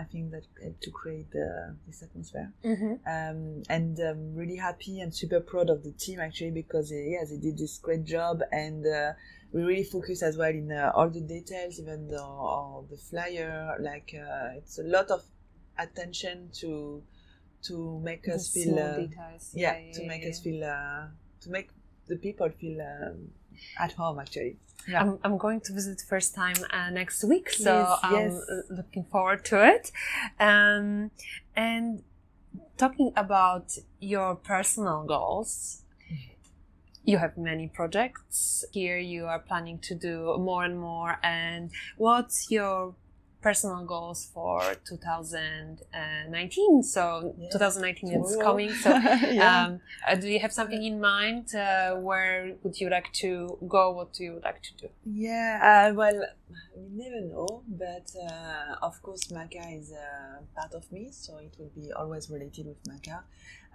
I 0.00 0.06
think 0.10 0.30
that 0.30 0.44
helped 0.62 0.82
to 0.82 0.90
create 0.90 1.28
uh, 1.34 1.72
this 1.86 2.02
atmosphere. 2.02 2.52
Mhm. 2.64 3.00
Um, 3.06 3.62
and 3.68 3.98
I'm 3.98 4.34
really 4.34 4.56
happy 4.56 5.00
and 5.00 5.14
super 5.14 5.40
proud 5.40 5.68
of 5.68 5.82
the 5.84 5.92
team 5.92 6.20
actually 6.20 6.52
because 6.52 6.90
uh, 6.90 6.96
yeah, 6.96 7.24
they 7.28 7.36
did 7.36 7.58
this 7.58 7.78
great 7.78 8.04
job 8.04 8.40
and 8.50 8.86
uh, 8.86 9.12
we 9.52 9.62
really 9.62 9.84
focus 9.84 10.22
as 10.22 10.36
well 10.38 10.48
in 10.50 10.72
uh, 10.72 10.90
all 10.94 11.10
the 11.10 11.20
details, 11.20 11.78
even 11.78 12.08
the 12.08 12.22
the 12.90 12.96
flyer. 12.96 13.76
Like 13.80 14.14
uh, 14.14 14.56
it's 14.58 14.78
a 14.78 14.82
lot 14.84 15.10
of 15.10 15.22
attention 15.78 16.50
to 16.60 17.02
to 17.68 18.00
make 18.02 18.22
The 18.24 18.34
us 18.34 18.48
feel 18.50 18.78
uh, 18.78 18.96
details. 18.96 19.50
yeah, 19.54 19.74
to 19.94 20.06
make 20.06 20.24
us 20.26 20.40
feel 20.40 20.62
uh, 20.64 21.06
to 21.42 21.50
make 21.50 21.68
the 22.08 22.16
people 22.16 22.48
feel 22.60 22.80
um, 22.82 23.30
at 23.78 23.92
home 23.92 24.18
actually. 24.18 24.56
Yeah. 24.86 25.00
I'm, 25.00 25.18
I'm 25.24 25.38
going 25.38 25.60
to 25.62 25.72
visit 25.72 26.02
first 26.06 26.34
time 26.34 26.56
uh, 26.70 26.90
next 26.90 27.24
week, 27.24 27.48
so 27.50 27.72
Yes, 27.72 27.98
I'm 28.02 28.12
yes. 28.14 28.34
uh, 28.50 28.74
looking 28.74 29.04
forward 29.04 29.42
to 29.46 29.56
it. 29.74 29.90
Um, 30.38 31.10
and 31.56 32.02
talking 32.76 33.10
about 33.16 33.78
your 34.00 34.34
personal 34.36 35.04
goals, 35.04 35.80
you 37.02 37.16
have 37.18 37.36
many 37.38 37.68
projects. 37.68 38.64
Here 38.72 38.98
you 38.98 39.24
are 39.26 39.38
planning 39.38 39.78
to 39.88 39.94
do 39.94 40.36
more 40.38 40.64
and 40.64 40.78
more. 40.78 41.18
And 41.22 41.70
what's 41.96 42.50
your 42.50 42.94
personal 43.44 43.84
goals 43.84 44.20
for 44.32 44.58
2019? 44.88 46.82
So 46.82 47.34
Yeah. 47.38 47.48
2019 47.52 48.24
is 48.24 48.36
coming. 48.46 48.72
So 48.72 48.90
yeah. 49.38 49.66
um, 49.66 49.80
uh, 50.08 50.14
do 50.14 50.26
you 50.28 50.40
have 50.40 50.52
something 50.52 50.82
in 50.90 50.96
mind? 51.00 51.54
Uh, 51.54 51.96
where 52.08 52.56
would 52.62 52.80
you 52.80 52.88
like 52.96 53.12
to 53.24 53.58
go? 53.68 53.82
What 53.98 54.08
do 54.14 54.24
you 54.28 54.40
like 54.42 54.60
to 54.68 54.72
do? 54.82 54.88
Yeah, 55.04 55.50
uh, 55.70 55.94
well, 56.00 56.18
we 56.76 56.88
never 57.04 57.20
know, 57.32 57.62
but 57.68 58.08
uh, 58.28 58.86
of 58.88 58.94
course, 59.02 59.24
Maca 59.36 59.64
is 59.80 59.92
a 59.92 60.40
part 60.58 60.72
of 60.74 60.90
me, 60.90 61.02
so 61.10 61.30
it 61.46 61.54
will 61.58 61.72
be 61.82 61.92
always 61.92 62.30
related 62.30 62.64
with 62.66 62.80
Maca. 62.90 63.16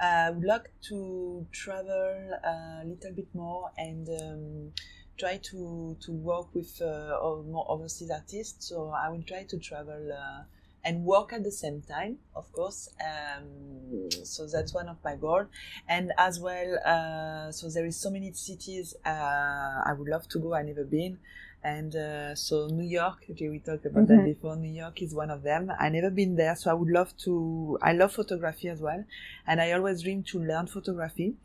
Uh, 0.02 0.28
I 0.28 0.30
would 0.32 0.46
like 0.56 0.68
to 0.90 1.46
travel 1.52 2.16
a 2.54 2.84
little 2.86 3.14
bit 3.20 3.28
more 3.34 3.70
and 3.78 4.08
um, 4.10 4.72
try 5.20 5.38
to, 5.38 5.96
to 6.02 6.12
work 6.12 6.48
with 6.56 6.82
uh, 6.82 7.20
more 7.48 7.66
overseas 7.70 8.12
artists. 8.12 8.68
So 8.70 8.90
I 8.90 9.10
will 9.10 9.24
try 9.24 9.44
to 9.44 9.58
travel 9.58 10.12
uh, 10.12 10.44
and 10.84 11.04
work 11.04 11.34
at 11.34 11.44
the 11.44 11.52
same 11.52 11.82
time, 11.82 12.18
of 12.36 12.52
course. 12.54 12.90
Um, 13.06 14.10
so 14.24 14.48
that's 14.48 14.74
one 14.74 14.88
of 14.88 14.98
my 15.04 15.16
goals. 15.16 15.48
And 15.88 16.12
as 16.18 16.40
well, 16.40 16.80
uh, 16.86 17.52
so 17.52 17.70
there 17.70 17.86
is 17.86 17.98
so 17.98 18.10
many 18.10 18.32
cities 18.34 18.96
uh, 19.06 19.10
I 19.10 19.94
would 19.98 20.08
love 20.08 20.28
to 20.30 20.40
go. 20.40 20.54
I 20.54 20.62
never 20.64 20.84
been, 20.84 21.18
and 21.64 21.96
uh, 21.96 22.36
so 22.36 22.68
New 22.68 22.88
York. 22.88 23.18
Okay, 23.32 23.50
we 23.50 23.60
talked 23.60 23.86
about 23.86 24.06
Mhm. 24.06 24.08
that 24.08 24.24
before. 24.26 24.56
New 24.56 24.72
York 24.84 25.02
is 25.02 25.14
one 25.14 25.30
of 25.30 25.44
them. 25.44 25.72
I 25.78 25.90
never 25.90 26.10
been 26.10 26.36
there, 26.36 26.56
so 26.56 26.72
I 26.72 26.74
would 26.74 26.90
love 26.90 27.12
to. 27.26 27.78
I 27.82 27.94
love 27.94 28.14
photography 28.14 28.70
as 28.70 28.80
well, 28.80 29.04
and 29.48 29.60
I 29.62 29.72
always 29.74 30.02
dream 30.04 30.24
to 30.32 30.40
learn 30.40 30.68
photography. 30.68 31.36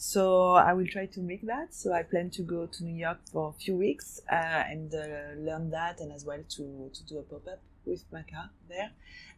So 0.00 0.52
I 0.52 0.74
will 0.74 0.86
try 0.86 1.06
to 1.06 1.20
make 1.20 1.44
that. 1.46 1.74
So 1.74 1.92
I 1.92 2.04
plan 2.04 2.30
to 2.30 2.42
go 2.42 2.66
to 2.66 2.84
New 2.84 2.94
York 2.94 3.18
for 3.32 3.48
a 3.48 3.52
few 3.52 3.74
weeks 3.74 4.20
uh, 4.30 4.62
and 4.70 4.94
uh, 4.94 5.34
learn 5.36 5.70
that, 5.70 5.98
and 5.98 6.12
as 6.12 6.24
well 6.24 6.38
to 6.50 6.88
to 6.94 7.02
do 7.04 7.18
a 7.18 7.22
pop 7.22 7.48
up 7.48 7.60
with 7.84 8.08
Maca 8.12 8.50
there 8.68 8.92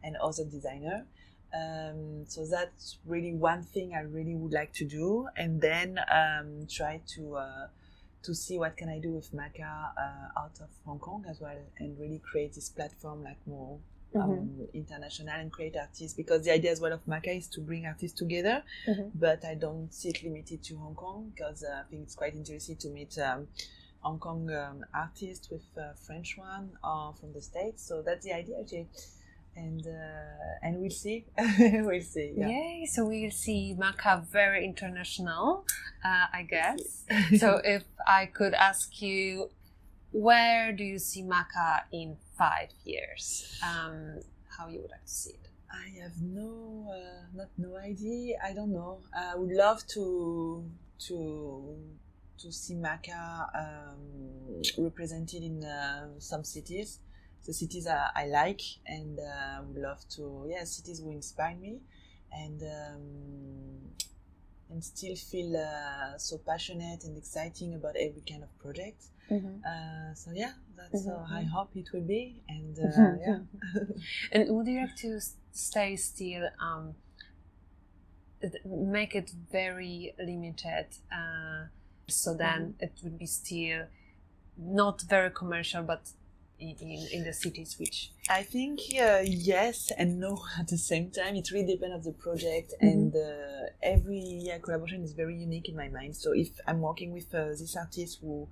and 0.05 0.17
other 0.17 0.45
designer. 0.45 1.07
Um, 1.55 2.27
so 2.29 2.45
that's 2.45 2.99
really 3.07 3.33
one 3.33 3.63
thing 3.63 3.95
I 3.95 4.03
really 4.03 4.35
would 4.35 4.53
like 4.53 4.75
to 4.75 4.85
do, 4.85 5.29
and 5.35 5.63
then 5.63 5.99
um, 6.13 6.67
try 6.69 7.01
to 7.15 7.37
uh, 7.37 7.67
to 8.23 8.35
see 8.35 8.59
what 8.59 8.77
can 8.77 8.91
I 8.91 8.99
do 8.99 9.13
with 9.13 9.33
Maca 9.33 9.93
uh, 9.97 10.41
out 10.43 10.61
of 10.61 10.69
Hong 10.85 10.99
Kong 10.99 11.25
as 11.27 11.41
well, 11.41 11.57
and 11.79 11.99
really 11.99 12.21
create 12.31 12.53
this 12.53 12.69
platform 12.69 13.25
like 13.25 13.39
more 13.47 13.79
um, 14.15 14.67
international 14.75 15.35
and 15.39 15.51
create 15.53 15.77
artists. 15.77 16.15
Because 16.15 16.45
the 16.45 16.53
idea 16.53 16.71
as 16.73 16.81
well 16.81 16.93
of 16.93 17.05
Maca 17.07 17.37
is 17.37 17.49
to 17.49 17.61
bring 17.61 17.87
artists 17.87 18.19
together, 18.19 18.63
Mhm. 18.89 19.11
but 19.15 19.45
I 19.45 19.55
don't 19.55 19.93
see 19.93 20.09
it 20.11 20.23
limited 20.23 20.63
to 20.65 20.77
Hong 20.79 20.95
Kong 20.95 21.33
because 21.35 21.63
uh, 21.65 21.83
I 21.87 21.91
think 21.91 22.03
it's 22.03 22.15
quite 22.15 22.35
interesting 22.35 22.77
to 22.77 22.89
meet. 22.89 23.19
Um, 23.19 23.49
Hong 24.03 24.19
Kong 24.19 24.51
um, 24.51 24.83
artists 24.95 25.51
with 25.51 25.67
uh, 25.77 25.93
French 26.07 26.39
one 26.39 26.71
or 26.83 27.13
from 27.21 27.33
the 27.35 27.41
States, 27.43 27.87
so 27.87 28.01
that's 28.03 28.25
the 28.25 28.33
idea, 28.33 28.59
actually. 28.59 28.89
And 29.57 29.85
uh, 29.87 30.63
and 30.63 30.81
we'll 30.81 30.91
see, 30.91 31.27
we'll 31.59 32.01
see. 32.01 32.33
Yeah. 32.37 32.49
Yay! 32.49 32.87
So 32.87 33.05
we 33.05 33.25
will 33.25 33.31
see 33.33 33.77
Maca 33.79 34.25
very 34.27 34.65
international, 34.65 35.67
uh, 36.05 36.27
I 36.33 36.47
guess. 36.49 37.05
so 37.37 37.61
if 37.63 37.83
I 38.07 38.27
could 38.27 38.55
ask 38.55 39.03
you, 39.03 39.51
where 40.13 40.73
do 40.73 40.83
you 40.85 40.99
see 40.99 41.23
Maca 41.23 41.83
in 41.93 42.17
five 42.41 42.71
years? 42.85 43.61
Um, 43.63 44.21
how 44.57 44.69
you 44.69 44.81
would 44.81 44.91
like 44.91 45.05
to 45.05 45.13
see 45.13 45.35
it? 45.39 45.49
I 45.71 45.87
have 46.03 46.17
no, 46.23 46.89
uh, 46.91 47.27
not 47.35 47.51
no 47.59 47.77
idea. 47.77 48.39
I 48.43 48.55
don't 48.55 48.73
know. 48.73 49.01
I 49.15 49.37
would 49.37 49.55
love 49.65 49.87
to 49.95 50.65
to 51.07 51.17
to 52.39 52.53
see 52.53 52.75
Maca 52.75 53.23
um, 53.63 54.63
represented 54.79 55.43
in 55.43 55.63
uh, 55.63 56.09
some 56.19 56.45
cities. 56.45 56.99
The 57.47 57.53
cities 57.53 57.87
I, 57.87 58.09
I 58.23 58.27
like, 58.27 58.63
and 58.87 59.19
uh, 59.19 59.63
would 59.67 59.81
love 59.81 60.01
to. 60.17 60.47
Yeah, 60.49 60.65
cities 60.65 61.03
will 61.03 61.13
inspire 61.13 61.57
me, 61.57 61.81
and 62.33 62.61
um, 62.63 63.01
and 64.71 64.83
still 64.83 65.15
feel 65.15 65.57
uh, 65.57 66.17
so 66.17 66.39
passionate 66.39 67.05
and 67.05 67.17
exciting 67.17 67.75
about 67.75 67.97
every 67.97 68.23
kind 68.29 68.43
of 68.43 68.51
project. 68.59 69.05
Uh, 69.31 70.15
so 70.15 70.31
yeah, 70.33 70.53
that's 70.77 71.07
uh, 71.07 71.27
I 71.31 71.43
Mhm. 71.43 71.51
hope 71.51 71.77
it 71.77 71.93
will 71.93 72.07
be, 72.07 72.43
and 72.49 72.79
uh, 72.79 72.83
Mhm. 72.83 73.21
yeah. 73.21 73.41
And 74.33 74.49
would 74.57 74.67
you 74.67 74.81
like 74.81 74.97
to 74.97 75.21
stay 75.53 75.97
still? 75.97 76.49
Um, 76.59 76.95
make 78.65 79.15
it 79.15 79.31
very 79.53 80.15
limited, 80.19 80.87
uh, 81.13 81.67
so 82.09 82.35
then 82.35 82.75
it 82.81 82.93
would 83.03 83.19
be 83.19 83.27
still 83.27 83.87
not 84.57 85.03
very 85.03 85.31
commercial, 85.31 85.83
but 85.83 86.03
in, 86.59 86.77
in, 87.13 87.25
the 87.25 87.33
cities 87.33 87.79
which 87.79 88.13
I 88.29 88.43
think 88.43 88.81
uh, 89.01 89.23
yes 89.25 89.91
and 89.97 90.19
no 90.21 90.43
at 90.59 90.69
the 90.69 90.79
same 90.79 91.11
time. 91.11 91.37
It 91.37 91.51
really 91.51 91.75
depends 91.75 91.95
on 92.07 92.13
the 92.13 92.19
project, 92.19 92.75
and 92.81 93.15
uh, 93.15 93.71
every 93.83 94.21
yeah, 94.21 94.59
collaboration 94.59 95.03
is 95.03 95.13
very 95.13 95.37
unique 95.37 95.69
in 95.69 95.77
my 95.77 95.89
mind. 95.89 96.17
So 96.17 96.33
if 96.33 96.49
I'm 96.67 96.81
working 96.81 97.13
with 97.13 97.35
uh, 97.35 97.49
this 97.49 97.77
artist 97.77 98.19
who 98.21 98.49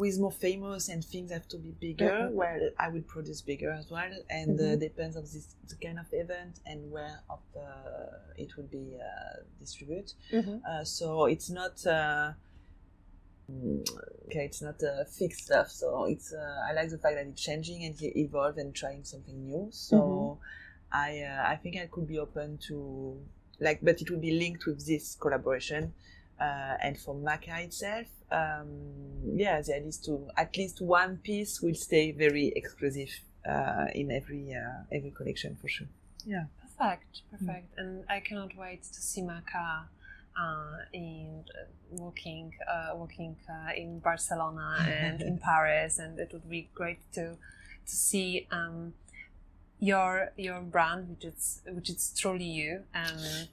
is 0.00 0.18
more 0.18 0.32
famous 0.32 0.88
and 0.88 1.04
things 1.04 1.30
have 1.30 1.46
to 1.48 1.58
be 1.58 1.70
bigger, 1.72 2.28
Mhm. 2.30 2.32
well, 2.32 2.70
I 2.78 2.88
will 2.88 3.02
produce 3.02 3.42
bigger 3.42 3.70
as 3.72 3.90
well, 3.90 4.10
and 4.30 4.58
uh, 4.58 4.62
Mhm. 4.76 4.80
depends 4.80 5.16
of 5.16 5.24
this 5.30 5.54
the 5.68 5.76
kind 5.76 5.98
of 5.98 6.06
event 6.12 6.60
and 6.66 6.90
where 6.90 7.20
of 7.28 7.40
uh, 7.56 8.18
it 8.36 8.56
will 8.56 8.68
be 8.68 8.98
uh, 9.00 9.42
distributed. 9.60 10.12
Uh, 10.68 10.84
so 10.84 11.26
it's 11.26 11.50
not. 11.50 11.86
Uh, 11.86 12.32
mm, 13.50 13.84
Okay, 14.26 14.46
it's 14.46 14.62
not 14.62 14.82
uh, 14.82 15.04
fixed 15.04 15.44
stuff. 15.44 15.68
So 15.70 16.04
it's. 16.06 16.32
Uh, 16.32 16.66
I 16.68 16.72
like 16.72 16.88
the 16.88 16.98
fact 16.98 17.16
that 17.16 17.26
it's 17.26 17.42
changing 17.42 17.84
and 17.84 18.00
it 18.00 18.18
evolve 18.18 18.56
and 18.56 18.74
trying 18.74 19.04
something 19.04 19.44
new. 19.44 19.68
So 19.70 19.96
Mhm. 19.96 20.38
I. 20.92 21.22
Uh, 21.22 21.42
I 21.52 21.56
think 21.56 21.76
I 21.76 21.86
could 21.86 22.06
be 22.06 22.18
open 22.18 22.58
to 22.68 23.20
like, 23.60 23.80
but 23.82 24.00
it 24.00 24.10
will 24.10 24.20
be 24.20 24.32
linked 24.32 24.64
with 24.66 24.86
this 24.86 25.14
collaboration. 25.16 25.92
Uh, 26.40 26.76
and 26.82 26.98
for 26.98 27.14
Maca 27.14 27.62
itself, 27.64 28.06
um, 28.32 28.68
yeah, 29.36 29.60
the 29.60 29.76
idea 29.76 29.88
is 29.88 29.98
to 29.98 30.28
at 30.36 30.56
least 30.56 30.80
one 30.80 31.18
piece 31.18 31.60
will 31.60 31.74
stay 31.74 32.12
very 32.12 32.52
exclusive 32.56 33.10
uh, 33.48 33.86
in 33.94 34.10
every 34.10 34.54
uh, 34.54 34.82
every 34.90 35.10
collection 35.10 35.56
for 35.60 35.68
sure. 35.68 35.88
Yeah. 36.24 36.44
Perfect, 36.78 37.22
perfect. 37.30 37.76
Mm. 37.76 37.78
And 37.78 38.04
I 38.08 38.20
cannot 38.20 38.56
wait 38.56 38.82
to 38.82 39.00
see 39.00 39.22
Maca 39.22 39.84
uh, 40.36 40.76
in 40.92 41.44
uh, 41.54 41.64
walking 41.90 42.52
uh, 42.68 42.96
working 42.96 43.36
uh, 43.48 43.72
in 43.76 43.98
Barcelona 44.00 44.86
and 44.88 45.22
in 45.22 45.38
Paris, 45.44 45.98
and 45.98 46.18
it 46.18 46.30
would 46.32 46.48
be 46.48 46.68
great 46.74 47.00
to 47.12 47.36
to 47.86 47.94
see 47.94 48.46
um, 48.50 48.94
your 49.82 50.30
your 50.36 50.60
brand, 50.60 51.08
which 51.10 51.24
is 51.24 51.60
which 51.66 51.90
is 51.90 52.14
truly 52.16 52.44
you. 52.44 52.84
Um, 52.94 53.48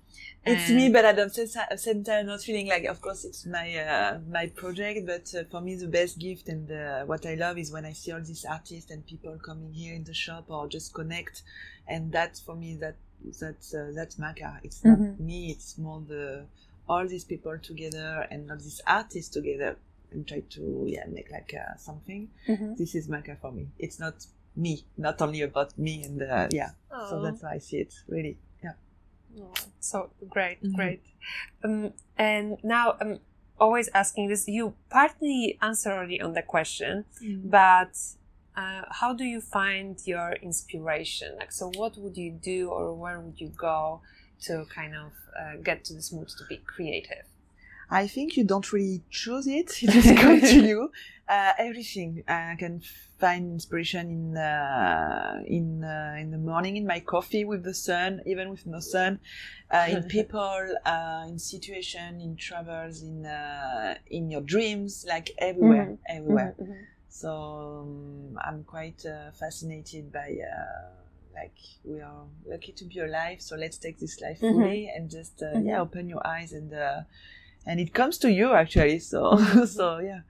it's 0.46 0.70
me, 0.70 0.90
but 0.90 1.04
at 1.04 1.16
the 1.16 1.78
same 1.78 2.04
time, 2.04 2.28
not 2.28 2.42
feeling 2.42 2.68
like, 2.68 2.86
of 2.86 3.02
course, 3.02 3.26
it's 3.26 3.46
my 3.46 3.76
uh, 3.76 4.20
my 4.30 4.48
project. 4.48 5.06
But 5.06 5.34
uh, 5.36 5.44
for 5.52 5.60
me, 5.60 5.76
the 5.76 5.88
best 5.88 6.20
gift 6.20 6.48
and 6.48 6.72
uh, 6.72 7.04
what 7.06 7.26
I 7.26 7.34
love 7.34 7.58
is 7.58 7.72
when 7.72 7.84
I 7.84 7.94
see 7.94 8.12
all 8.12 8.22
these 8.22 8.46
artists 8.46 8.92
and 8.92 9.06
people 9.06 9.38
coming 9.44 9.74
here 9.74 9.96
in 9.96 10.04
the 10.04 10.14
shop 10.14 10.46
or 10.50 10.68
just 10.68 10.94
connect, 10.94 11.42
and 11.88 12.12
that 12.12 12.40
for 12.46 12.56
me 12.56 12.78
that 12.78 12.96
that's 13.40 13.74
uh, 13.74 13.92
that's 13.96 14.16
Maca. 14.16 14.60
It's 14.64 14.86
not 14.86 15.00
mm-hmm. 15.00 15.26
me. 15.26 15.50
It's 15.50 15.78
more 15.80 16.02
the 16.08 16.46
all 16.88 17.08
these 17.08 17.26
people 17.26 17.58
together 17.58 18.28
and 18.32 18.50
all 18.52 18.58
these 18.58 18.82
artists 18.88 19.32
together 19.32 19.78
and 20.12 20.28
try 20.28 20.42
to 20.52 20.86
yeah 20.88 21.06
make 21.08 21.32
like 21.32 21.54
uh, 21.54 21.76
something. 21.78 22.30
Mm-hmm. 22.48 22.76
This 22.76 22.94
is 22.94 23.08
Maca 23.08 23.40
for 23.42 23.52
me. 23.52 23.68
It's 23.80 24.00
not 24.00 24.26
me, 24.56 24.86
not 24.98 25.22
only 25.22 25.42
about 25.42 25.78
me 25.78 26.04
and 26.04 26.22
uh, 26.22 26.48
yeah. 26.52 26.72
Oh. 26.92 27.10
So 27.10 27.22
that's 27.22 27.42
how 27.42 27.50
I 27.50 27.60
see 27.60 27.78
it, 27.78 27.94
really. 28.08 28.38
Yeah. 28.64 28.74
Oh, 29.42 29.54
so 29.80 30.10
great, 30.28 30.64
mm-hmm. 30.64 30.76
great. 30.76 31.04
Um, 31.64 31.94
and 32.18 32.58
now 32.64 32.98
I'm 33.00 33.20
always 33.60 33.90
asking 33.94 34.30
this. 34.30 34.48
You 34.48 34.74
partly 34.90 35.58
answered 35.62 35.94
already 35.94 36.22
on 36.22 36.34
the 36.34 36.42
question, 36.42 37.06
mm-hmm. 37.24 37.50
but 37.50 37.98
uh, 38.56 38.84
how 38.90 39.14
do 39.14 39.24
you 39.24 39.42
find 39.42 40.00
your 40.06 40.34
inspiration? 40.42 41.36
Like, 41.38 41.52
so 41.52 41.72
what 41.76 41.98
would 41.98 42.18
you 42.18 42.32
do, 42.32 42.70
or 42.70 42.94
where 42.94 43.20
would 43.20 43.40
you 43.40 43.50
go 43.50 44.02
to 44.42 44.66
kind 44.74 44.96
of 44.96 45.12
uh, 45.40 45.58
get 45.64 45.84
to 45.86 45.94
this 45.94 46.12
mood 46.12 46.30
to 46.30 46.44
be 46.48 46.58
creative? 46.58 47.26
I 47.92 48.08
think 48.08 48.38
you 48.38 48.44
don't 48.44 48.72
really 48.72 49.02
choose 49.10 49.48
it; 49.48 49.72
it 49.84 49.90
just 49.90 50.16
comes 50.18 50.50
to 50.50 50.62
you. 50.62 50.92
Uh, 51.30 51.54
everything 51.60 52.24
I 52.28 52.56
can 52.58 52.82
find 53.20 53.52
inspiration 53.52 54.10
in 54.10 54.36
uh, 54.36 55.44
in 55.46 55.84
uh, 55.84 56.16
in 56.20 56.32
the 56.32 56.40
morning 56.40 56.76
in 56.76 56.88
my 56.88 57.02
coffee 57.02 57.46
with 57.46 57.64
the 57.64 57.74
sun, 57.76 58.22
even 58.26 58.50
with 58.50 58.66
no 58.66 58.80
sun, 58.80 59.20
uh, 59.70 59.86
in 59.90 60.04
people, 60.18 60.60
uh, 60.88 61.26
in 61.28 61.38
situation, 61.38 62.20
in 62.20 62.36
travels, 62.36 63.04
in 63.04 63.28
uh, 63.28 63.94
in 64.10 64.32
your 64.32 64.42
dreams, 64.42 65.06
like 65.08 65.30
everywhere, 65.38 65.86
mm-hmm. 65.86 66.18
everywhere. 66.18 66.56
Mm-hmm, 66.60 66.72
mm-hmm. 66.72 66.84
So 67.10 67.84
um, 67.84 68.40
I'm 68.44 68.64
quite 68.64 69.06
fascinated 69.40 70.12
by 70.12 70.36
like 71.36 71.58
we 71.84 72.02
are 72.02 72.26
lucky 72.48 72.72
to 72.72 72.86
be 72.86 73.00
alive 73.00 73.42
so 73.42 73.56
let's 73.56 73.78
take 73.78 74.00
this 74.00 74.20
life 74.20 74.40
mm-hmm. 74.42 74.62
fully 74.62 74.92
and 74.94 75.10
just 75.10 75.42
uh, 75.42 75.46
mm-hmm. 75.46 75.68
yeah 75.68 75.80
open 75.80 76.10
your 76.10 76.26
eyes 76.26 76.54
and 76.54 76.74
uh, 76.74 77.02
and 77.70 77.80
it 77.80 77.94
comes 77.94 78.18
to 78.18 78.32
you 78.32 78.54
actually 78.54 78.98
so 78.98 79.38
so 79.78 80.00
yeah 80.00 80.22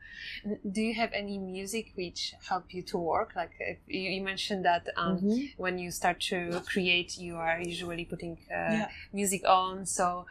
do 0.72 0.82
you 0.82 0.94
have 0.94 1.12
any 1.14 1.38
music 1.38 1.86
which 1.96 2.34
help 2.50 2.66
you 2.74 2.82
to 2.82 2.98
work 2.98 3.32
like 3.36 3.52
you, 3.88 4.02
you, 4.16 4.22
mentioned 4.22 4.66
that 4.66 4.88
um, 4.98 5.18
mm-hmm. 5.18 5.46
when 5.58 5.80
you 5.80 5.90
start 5.90 6.20
to 6.20 6.62
create 6.66 7.18
you 7.18 7.36
are 7.36 7.62
usually 7.62 8.06
putting 8.06 8.38
uh, 8.52 8.74
yeah. 8.76 8.90
music 9.14 9.42
on 9.48 9.86
so 9.86 10.26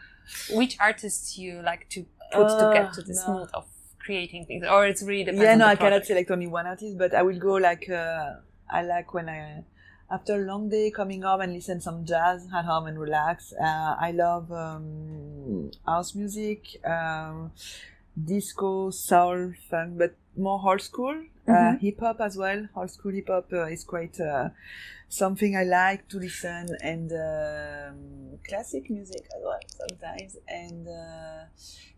which 0.51 0.77
artists 0.79 1.39
you 1.39 1.63
like 1.63 1.89
to 1.89 2.05
put 2.33 2.49
to 2.49 2.71
get 2.75 2.93
to 2.93 3.03
this 3.03 3.27
no. 3.27 3.35
mood 3.35 3.49
of 3.55 3.65
creating 3.99 4.45
things 4.45 4.65
or 4.71 4.87
it's 4.87 5.03
really 5.03 5.25
depends 5.25 5.43
yeah 5.43 5.55
no 5.55 5.67
i 5.67 5.77
cannot 5.77 6.05
select 6.05 6.31
only 6.31 6.47
one 6.47 6.67
artist 6.67 6.97
but 6.99 7.15
i 7.15 7.23
will 7.23 7.39
go 7.39 7.55
like 7.55 7.89
uh, 7.89 8.35
i 8.71 8.83
like 8.83 9.15
when 9.15 9.29
i 9.29 9.65
after 10.11 10.35
a 10.35 10.45
long 10.47 10.69
day 10.69 10.91
coming 10.91 11.23
home 11.23 11.41
and 11.41 11.53
listen 11.53 11.81
some 11.81 12.05
jazz 12.05 12.47
at 12.55 12.65
home 12.65 12.87
and 12.87 12.99
relax. 12.99 13.53
Uh, 13.53 13.97
I 14.01 14.13
love 14.13 14.51
um, 14.51 15.71
house 15.87 16.15
music, 16.15 16.81
um, 16.85 17.53
disco, 18.25 18.91
soul, 18.91 19.53
funk, 19.69 19.99
but 19.99 20.15
more 20.37 20.61
old 20.65 20.81
school. 20.81 21.25
Uh, 21.47 21.51
mm-hmm. 21.51 21.77
Uh, 21.77 21.79
hip 21.79 22.01
hop 22.01 22.21
as 22.21 22.37
well. 22.37 22.69
Old 22.75 22.91
school 22.91 23.13
hip 23.13 23.29
hop 23.29 23.53
uh, 23.53 23.67
is 23.67 23.85
quite 23.85 24.19
uh, 24.21 24.49
something 25.09 25.57
I 25.57 25.65
like 25.65 26.09
to 26.09 26.19
listen, 26.19 26.77
and 26.83 27.11
um, 27.13 28.39
classic 28.47 28.91
music 28.91 29.27
as 29.35 29.43
well 29.43 29.61
sometimes. 29.69 30.37
And 30.47 30.89
uh, 30.89 31.45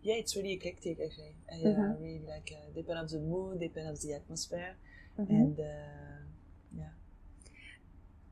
yeah, 0.03 0.15
it's 0.15 0.35
really 0.35 0.53
eclectic 0.53 0.97
actually. 1.03 1.35
I 1.51 1.55
mm-hmm. 1.55 2.03
really 2.03 2.21
like 2.27 2.51
depend 2.75 2.99
on 2.99 3.07
the 3.07 3.19
mood, 3.19 3.59
depend 3.59 3.87
on 3.87 3.95
the 3.95 4.13
atmosphere, 4.13 4.75
mm-hmm. 5.19 5.33
and 5.33 5.59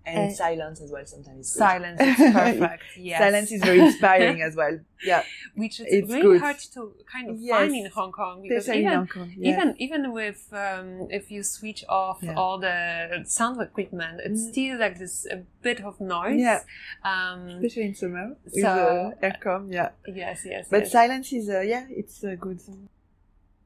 and 0.05 0.31
uh, 0.31 0.33
silence 0.33 0.81
as 0.81 0.91
well 0.91 1.05
sometimes 1.05 1.53
silence 1.53 1.99
is 2.01 2.15
perfect 2.33 2.83
yes 2.97 3.19
silence 3.19 3.51
is 3.51 3.61
very 3.61 3.79
inspiring 3.79 4.41
as 4.41 4.55
well 4.55 4.77
yeah 5.03 5.23
which 5.55 5.79
is 5.79 5.85
it's 5.89 6.11
really 6.11 6.21
good. 6.21 6.41
hard 6.41 6.57
to 6.57 6.93
kind 7.11 7.29
of 7.29 7.37
yes. 7.39 7.57
find 7.57 7.75
in 7.75 7.85
hong 7.91 8.11
kong 8.11 8.41
because 8.41 8.69
even 8.69 9.07
kong, 9.07 9.33
yes. 9.37 9.53
even 9.53 9.75
even 9.77 10.13
with 10.13 10.47
um, 10.53 11.07
if 11.09 11.29
you 11.31 11.43
switch 11.43 11.83
off 11.89 12.19
yeah. 12.21 12.33
all 12.35 12.57
the 12.57 13.23
sound 13.25 13.61
equipment 13.61 14.19
it's 14.23 14.41
mm. 14.41 14.51
still 14.51 14.79
like 14.79 14.97
this 14.97 15.25
a 15.31 15.37
bit 15.61 15.81
of 15.81 15.99
noise 15.99 16.39
yeah 16.39 16.59
um, 17.03 17.47
especially 17.47 17.83
in 17.83 17.95
summer 17.95 18.35
with 18.43 18.53
so, 18.53 19.13
uh, 19.21 19.25
aircon 19.25 19.71
yeah 19.71 19.89
yes 20.07 20.41
yes 20.45 20.67
but 20.69 20.81
yes. 20.81 20.91
silence 20.91 21.33
is 21.33 21.49
uh, 21.49 21.59
yeah 21.59 21.85
it's 21.89 22.23
uh, 22.23 22.35
good 22.39 22.59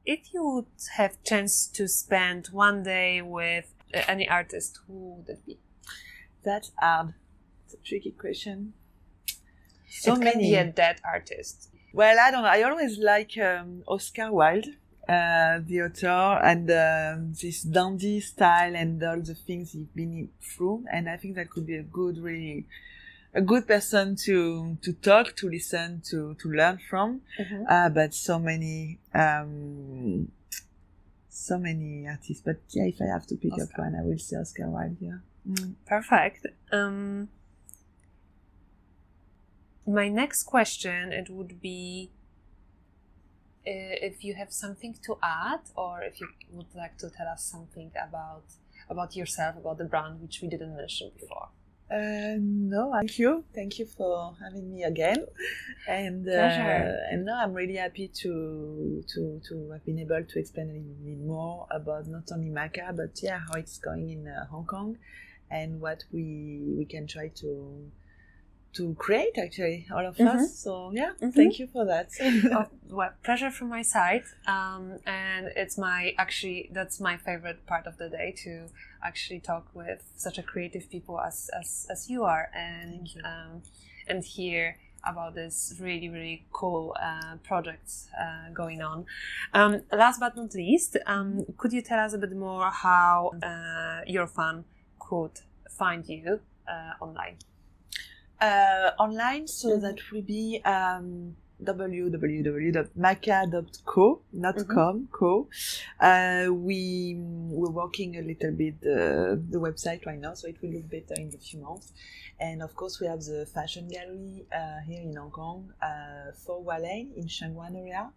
if 0.06 0.34
you 0.34 0.44
would 0.44 0.66
have 0.96 1.22
chance 1.22 1.66
to 1.66 1.88
spend 1.88 2.48
one 2.52 2.82
day 2.82 3.22
with 3.22 3.72
uh, 3.94 4.02
any 4.06 4.28
artist 4.28 4.80
who 4.86 5.14
would 5.14 5.28
it 5.28 5.46
be 5.46 5.58
that's 6.44 6.72
hard. 6.78 7.14
It's 7.64 7.74
a 7.74 7.78
tricky 7.78 8.12
question. 8.12 8.74
So 9.88 10.14
it 10.14 10.18
many. 10.18 10.32
Can 10.32 10.40
be 10.40 10.54
a 10.56 10.64
dead 10.64 11.00
artist. 11.04 11.70
Well, 11.92 12.16
I 12.20 12.30
don't 12.30 12.42
know. 12.42 12.48
I 12.48 12.62
always 12.62 12.98
like 12.98 13.38
um, 13.38 13.82
Oscar 13.86 14.32
Wilde, 14.32 14.66
uh, 15.08 15.60
the 15.64 15.82
author, 15.82 16.40
and 16.42 16.68
uh, 16.70 17.16
this 17.40 17.62
dandy 17.62 18.20
style 18.20 18.74
and 18.74 19.02
all 19.02 19.20
the 19.20 19.34
things 19.34 19.72
he's 19.72 19.86
been 19.86 20.28
through. 20.42 20.84
And 20.92 21.08
I 21.08 21.16
think 21.16 21.36
that 21.36 21.50
could 21.50 21.66
be 21.66 21.76
a 21.76 21.82
good, 21.82 22.18
really, 22.18 22.66
a 23.32 23.40
good 23.40 23.66
person 23.66 24.16
to 24.24 24.76
to 24.82 24.92
talk, 24.92 25.36
to 25.36 25.48
listen, 25.48 26.02
to 26.10 26.34
to 26.34 26.48
learn 26.48 26.78
from. 26.90 27.20
Mm-hmm. 27.38 27.62
Uh, 27.68 27.88
but 27.90 28.14
so 28.14 28.38
many. 28.38 28.98
Um, 29.14 30.32
so 31.34 31.58
many 31.58 32.06
artists, 32.06 32.42
but 32.44 32.60
yeah, 32.70 32.84
if 32.84 33.00
I 33.00 33.06
have 33.06 33.26
to 33.26 33.36
pick 33.36 33.52
Oscar. 33.54 33.64
up 33.64 33.78
one, 33.78 33.94
I 33.94 34.02
will 34.02 34.18
say 34.18 34.36
Oscar 34.36 34.68
Wilde. 34.68 34.96
Yeah. 35.00 35.18
Mm, 35.48 35.74
perfect. 35.86 36.46
Um, 36.72 37.28
my 39.86 40.08
next 40.08 40.44
question 40.44 41.12
it 41.12 41.28
would 41.28 41.60
be 41.60 42.10
uh, 43.66 44.08
if 44.08 44.24
you 44.24 44.34
have 44.34 44.52
something 44.52 44.94
to 45.04 45.18
add 45.22 45.60
or 45.74 46.02
if 46.02 46.20
you 46.20 46.28
would 46.52 46.74
like 46.74 46.96
to 46.98 47.10
tell 47.10 47.28
us 47.28 47.44
something 47.44 47.90
about 48.08 48.44
about 48.88 49.16
yourself 49.16 49.56
about 49.56 49.78
the 49.78 49.84
brand 49.84 50.20
which 50.20 50.40
we 50.40 50.48
didn't 50.48 50.76
mention 50.76 51.10
before 51.18 51.48
uh, 51.90 52.36
no, 52.40 52.92
thank 52.94 53.18
you. 53.18 53.44
Thank 53.54 53.78
you 53.78 53.86
for 53.86 54.34
having 54.42 54.72
me 54.72 54.82
again. 54.84 55.26
And 55.86 56.26
uh, 56.28 56.32
and 57.10 57.26
now 57.26 57.42
I'm 57.42 57.52
really 57.52 57.76
happy 57.76 58.08
to 58.08 59.04
to 59.06 59.40
to 59.48 59.70
have 59.70 59.84
been 59.84 59.98
able 59.98 60.24
to 60.24 60.38
explain 60.38 60.70
a 60.70 60.72
little 60.72 61.04
bit 61.04 61.20
more 61.20 61.66
about 61.70 62.06
not 62.06 62.24
only 62.32 62.48
Maca 62.48 62.96
but 62.96 63.22
yeah 63.22 63.38
how 63.38 63.58
it's 63.58 63.78
going 63.78 64.08
in 64.10 64.26
uh, 64.26 64.46
Hong 64.46 64.64
Kong 64.64 64.96
and 65.50 65.80
what 65.80 66.04
we 66.10 66.62
we 66.78 66.86
can 66.86 67.06
try 67.06 67.28
to 67.28 67.90
to 68.74 68.94
create 68.94 69.38
actually 69.38 69.86
all 69.92 70.04
of 70.04 70.16
mm-hmm. 70.16 70.36
us 70.36 70.58
so 70.58 70.90
yeah 70.92 71.12
mm-hmm. 71.12 71.30
thank 71.30 71.58
you 71.58 71.66
for 71.66 71.84
that 71.84 72.10
oh, 72.20 72.66
well 72.90 73.10
pleasure 73.22 73.50
from 73.50 73.68
my 73.68 73.82
side 73.82 74.24
um, 74.46 74.98
and 75.06 75.48
it's 75.56 75.78
my 75.78 76.14
actually 76.18 76.70
that's 76.72 77.00
my 77.00 77.16
favorite 77.16 77.64
part 77.66 77.86
of 77.86 77.96
the 77.98 78.08
day 78.08 78.34
to 78.36 78.66
actually 79.02 79.40
talk 79.40 79.66
with 79.74 80.02
such 80.16 80.38
a 80.38 80.42
creative 80.42 80.90
people 80.90 81.20
as 81.20 81.50
as, 81.58 81.86
as 81.90 82.10
you 82.10 82.24
are 82.24 82.50
and 82.54 83.08
you. 83.14 83.22
Um, 83.24 83.62
and 84.06 84.22
hear 84.22 84.76
about 85.06 85.34
this 85.34 85.74
really 85.80 86.08
really 86.08 86.46
cool 86.52 86.94
uh, 87.02 87.36
projects 87.42 88.08
uh, 88.20 88.50
going 88.52 88.82
on 88.82 89.06
um, 89.54 89.82
last 89.92 90.20
but 90.20 90.36
not 90.36 90.54
least 90.54 90.96
um, 91.06 91.44
could 91.56 91.72
you 91.72 91.80
tell 91.80 91.98
us 91.98 92.12
a 92.12 92.18
bit 92.18 92.32
more 92.32 92.70
how 92.70 93.32
uh, 93.42 94.00
your 94.06 94.26
fan 94.26 94.64
could 94.98 95.40
find 95.70 96.08
you 96.08 96.40
uh, 96.68 96.92
online? 97.00 97.36
Uh, 98.44 98.90
online, 98.98 99.46
so 99.46 99.68
mm-hmm. 99.70 99.80
that 99.80 99.98
will 100.12 100.20
be 100.20 100.60
um, 100.66 101.34
www.maca.co, 101.62 102.92
not 104.32 104.56
Mhm. 104.56 104.68
com, 104.74 105.08
co. 105.10 105.48
Uh, 105.98 106.48
we 106.52 107.16
we're 107.58 107.70
working 107.70 108.16
a 108.18 108.22
little 108.22 108.52
bit 108.52 108.74
uh, 108.84 109.36
the 109.54 109.58
website 109.66 110.04
right 110.04 110.18
now, 110.20 110.34
so 110.34 110.46
it 110.46 110.60
will 110.60 110.72
look 110.76 110.88
better 110.90 111.14
in 111.16 111.28
a 111.34 111.38
few 111.38 111.60
months. 111.60 111.92
And 112.38 112.62
of 112.62 112.74
course, 112.76 113.00
we 113.00 113.06
have 113.06 113.22
the 113.22 113.46
fashion 113.46 113.88
gallery 113.88 114.44
uh, 114.52 114.80
here 114.86 115.00
in 115.00 115.16
Hong 115.16 115.30
Kong 115.30 115.72
uh, 115.80 116.32
for 116.44 116.62
Wale 116.62 117.08
in 117.16 117.26
Sheung 117.26 117.54
Wan 117.54 117.74
area, 117.76 118.10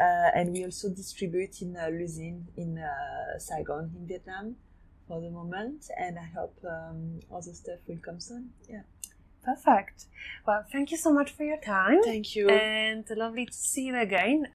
uh, 0.00 0.30
and 0.34 0.50
we 0.52 0.64
also 0.64 0.88
distribute 0.88 1.62
in 1.62 1.76
uh, 1.76 1.88
Luzin 1.98 2.46
in 2.56 2.78
uh, 2.78 3.38
Saigon 3.38 3.92
in 3.96 4.06
Vietnam 4.08 4.56
for 5.06 5.20
the 5.20 5.30
moment. 5.30 5.88
And 5.96 6.18
I 6.18 6.24
hope 6.34 6.56
um, 6.64 7.20
other 7.32 7.54
stuff 7.54 7.78
will 7.86 8.00
come 8.02 8.18
soon. 8.18 8.50
Yeah. 8.68 8.82
Perfect. 9.48 10.04
Well, 10.46 10.62
thank 10.70 10.90
you 10.90 10.98
so 10.98 11.10
much 11.10 11.30
for 11.30 11.42
your 11.42 11.56
time. 11.56 12.02
Thank 12.02 12.36
you. 12.36 12.50
And 12.50 13.04
lovely 13.16 13.46
to 13.46 13.52
see 13.52 13.84
you 13.86 13.96
again. 13.98 14.46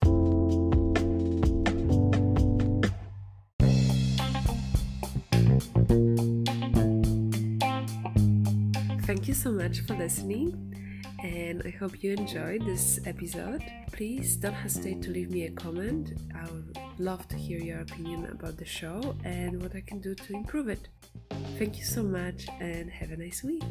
Thank 9.08 9.28
you 9.28 9.34
so 9.34 9.52
much 9.52 9.80
for 9.82 9.96
listening, 9.96 10.76
and 11.24 11.64
I 11.66 11.72
hope 11.72 12.04
you 12.04 12.14
enjoyed 12.14 12.64
this 12.64 13.00
episode. 13.08 13.64
Please 13.91 14.36
don't 14.36 14.54
hesitate 14.54 15.02
to 15.04 15.10
leave 15.10 15.32
me 15.32 15.46
a 15.46 15.52
comment. 15.52 16.14
I 16.36 16.44
would 16.52 16.78
love 17.00 17.28
to 17.30 17.36
hear 17.36 17.60
your 17.60 17.80
opinion 17.80 18.28
about 18.32 18.58
the 18.58 18.66
show 18.66 19.16
and 19.24 19.62
what 19.62 19.76
I 19.76 19.82
can 19.82 20.00
do 20.02 20.14
to 20.14 20.34
improve 20.34 20.70
it. 20.70 20.88
Thank 21.58 21.78
you 21.78 21.86
so 21.86 22.04
much, 22.04 22.47
and 22.60 22.89
have 22.89 23.12
a 23.12 23.18
nice 23.18 23.43
week. 23.43 23.64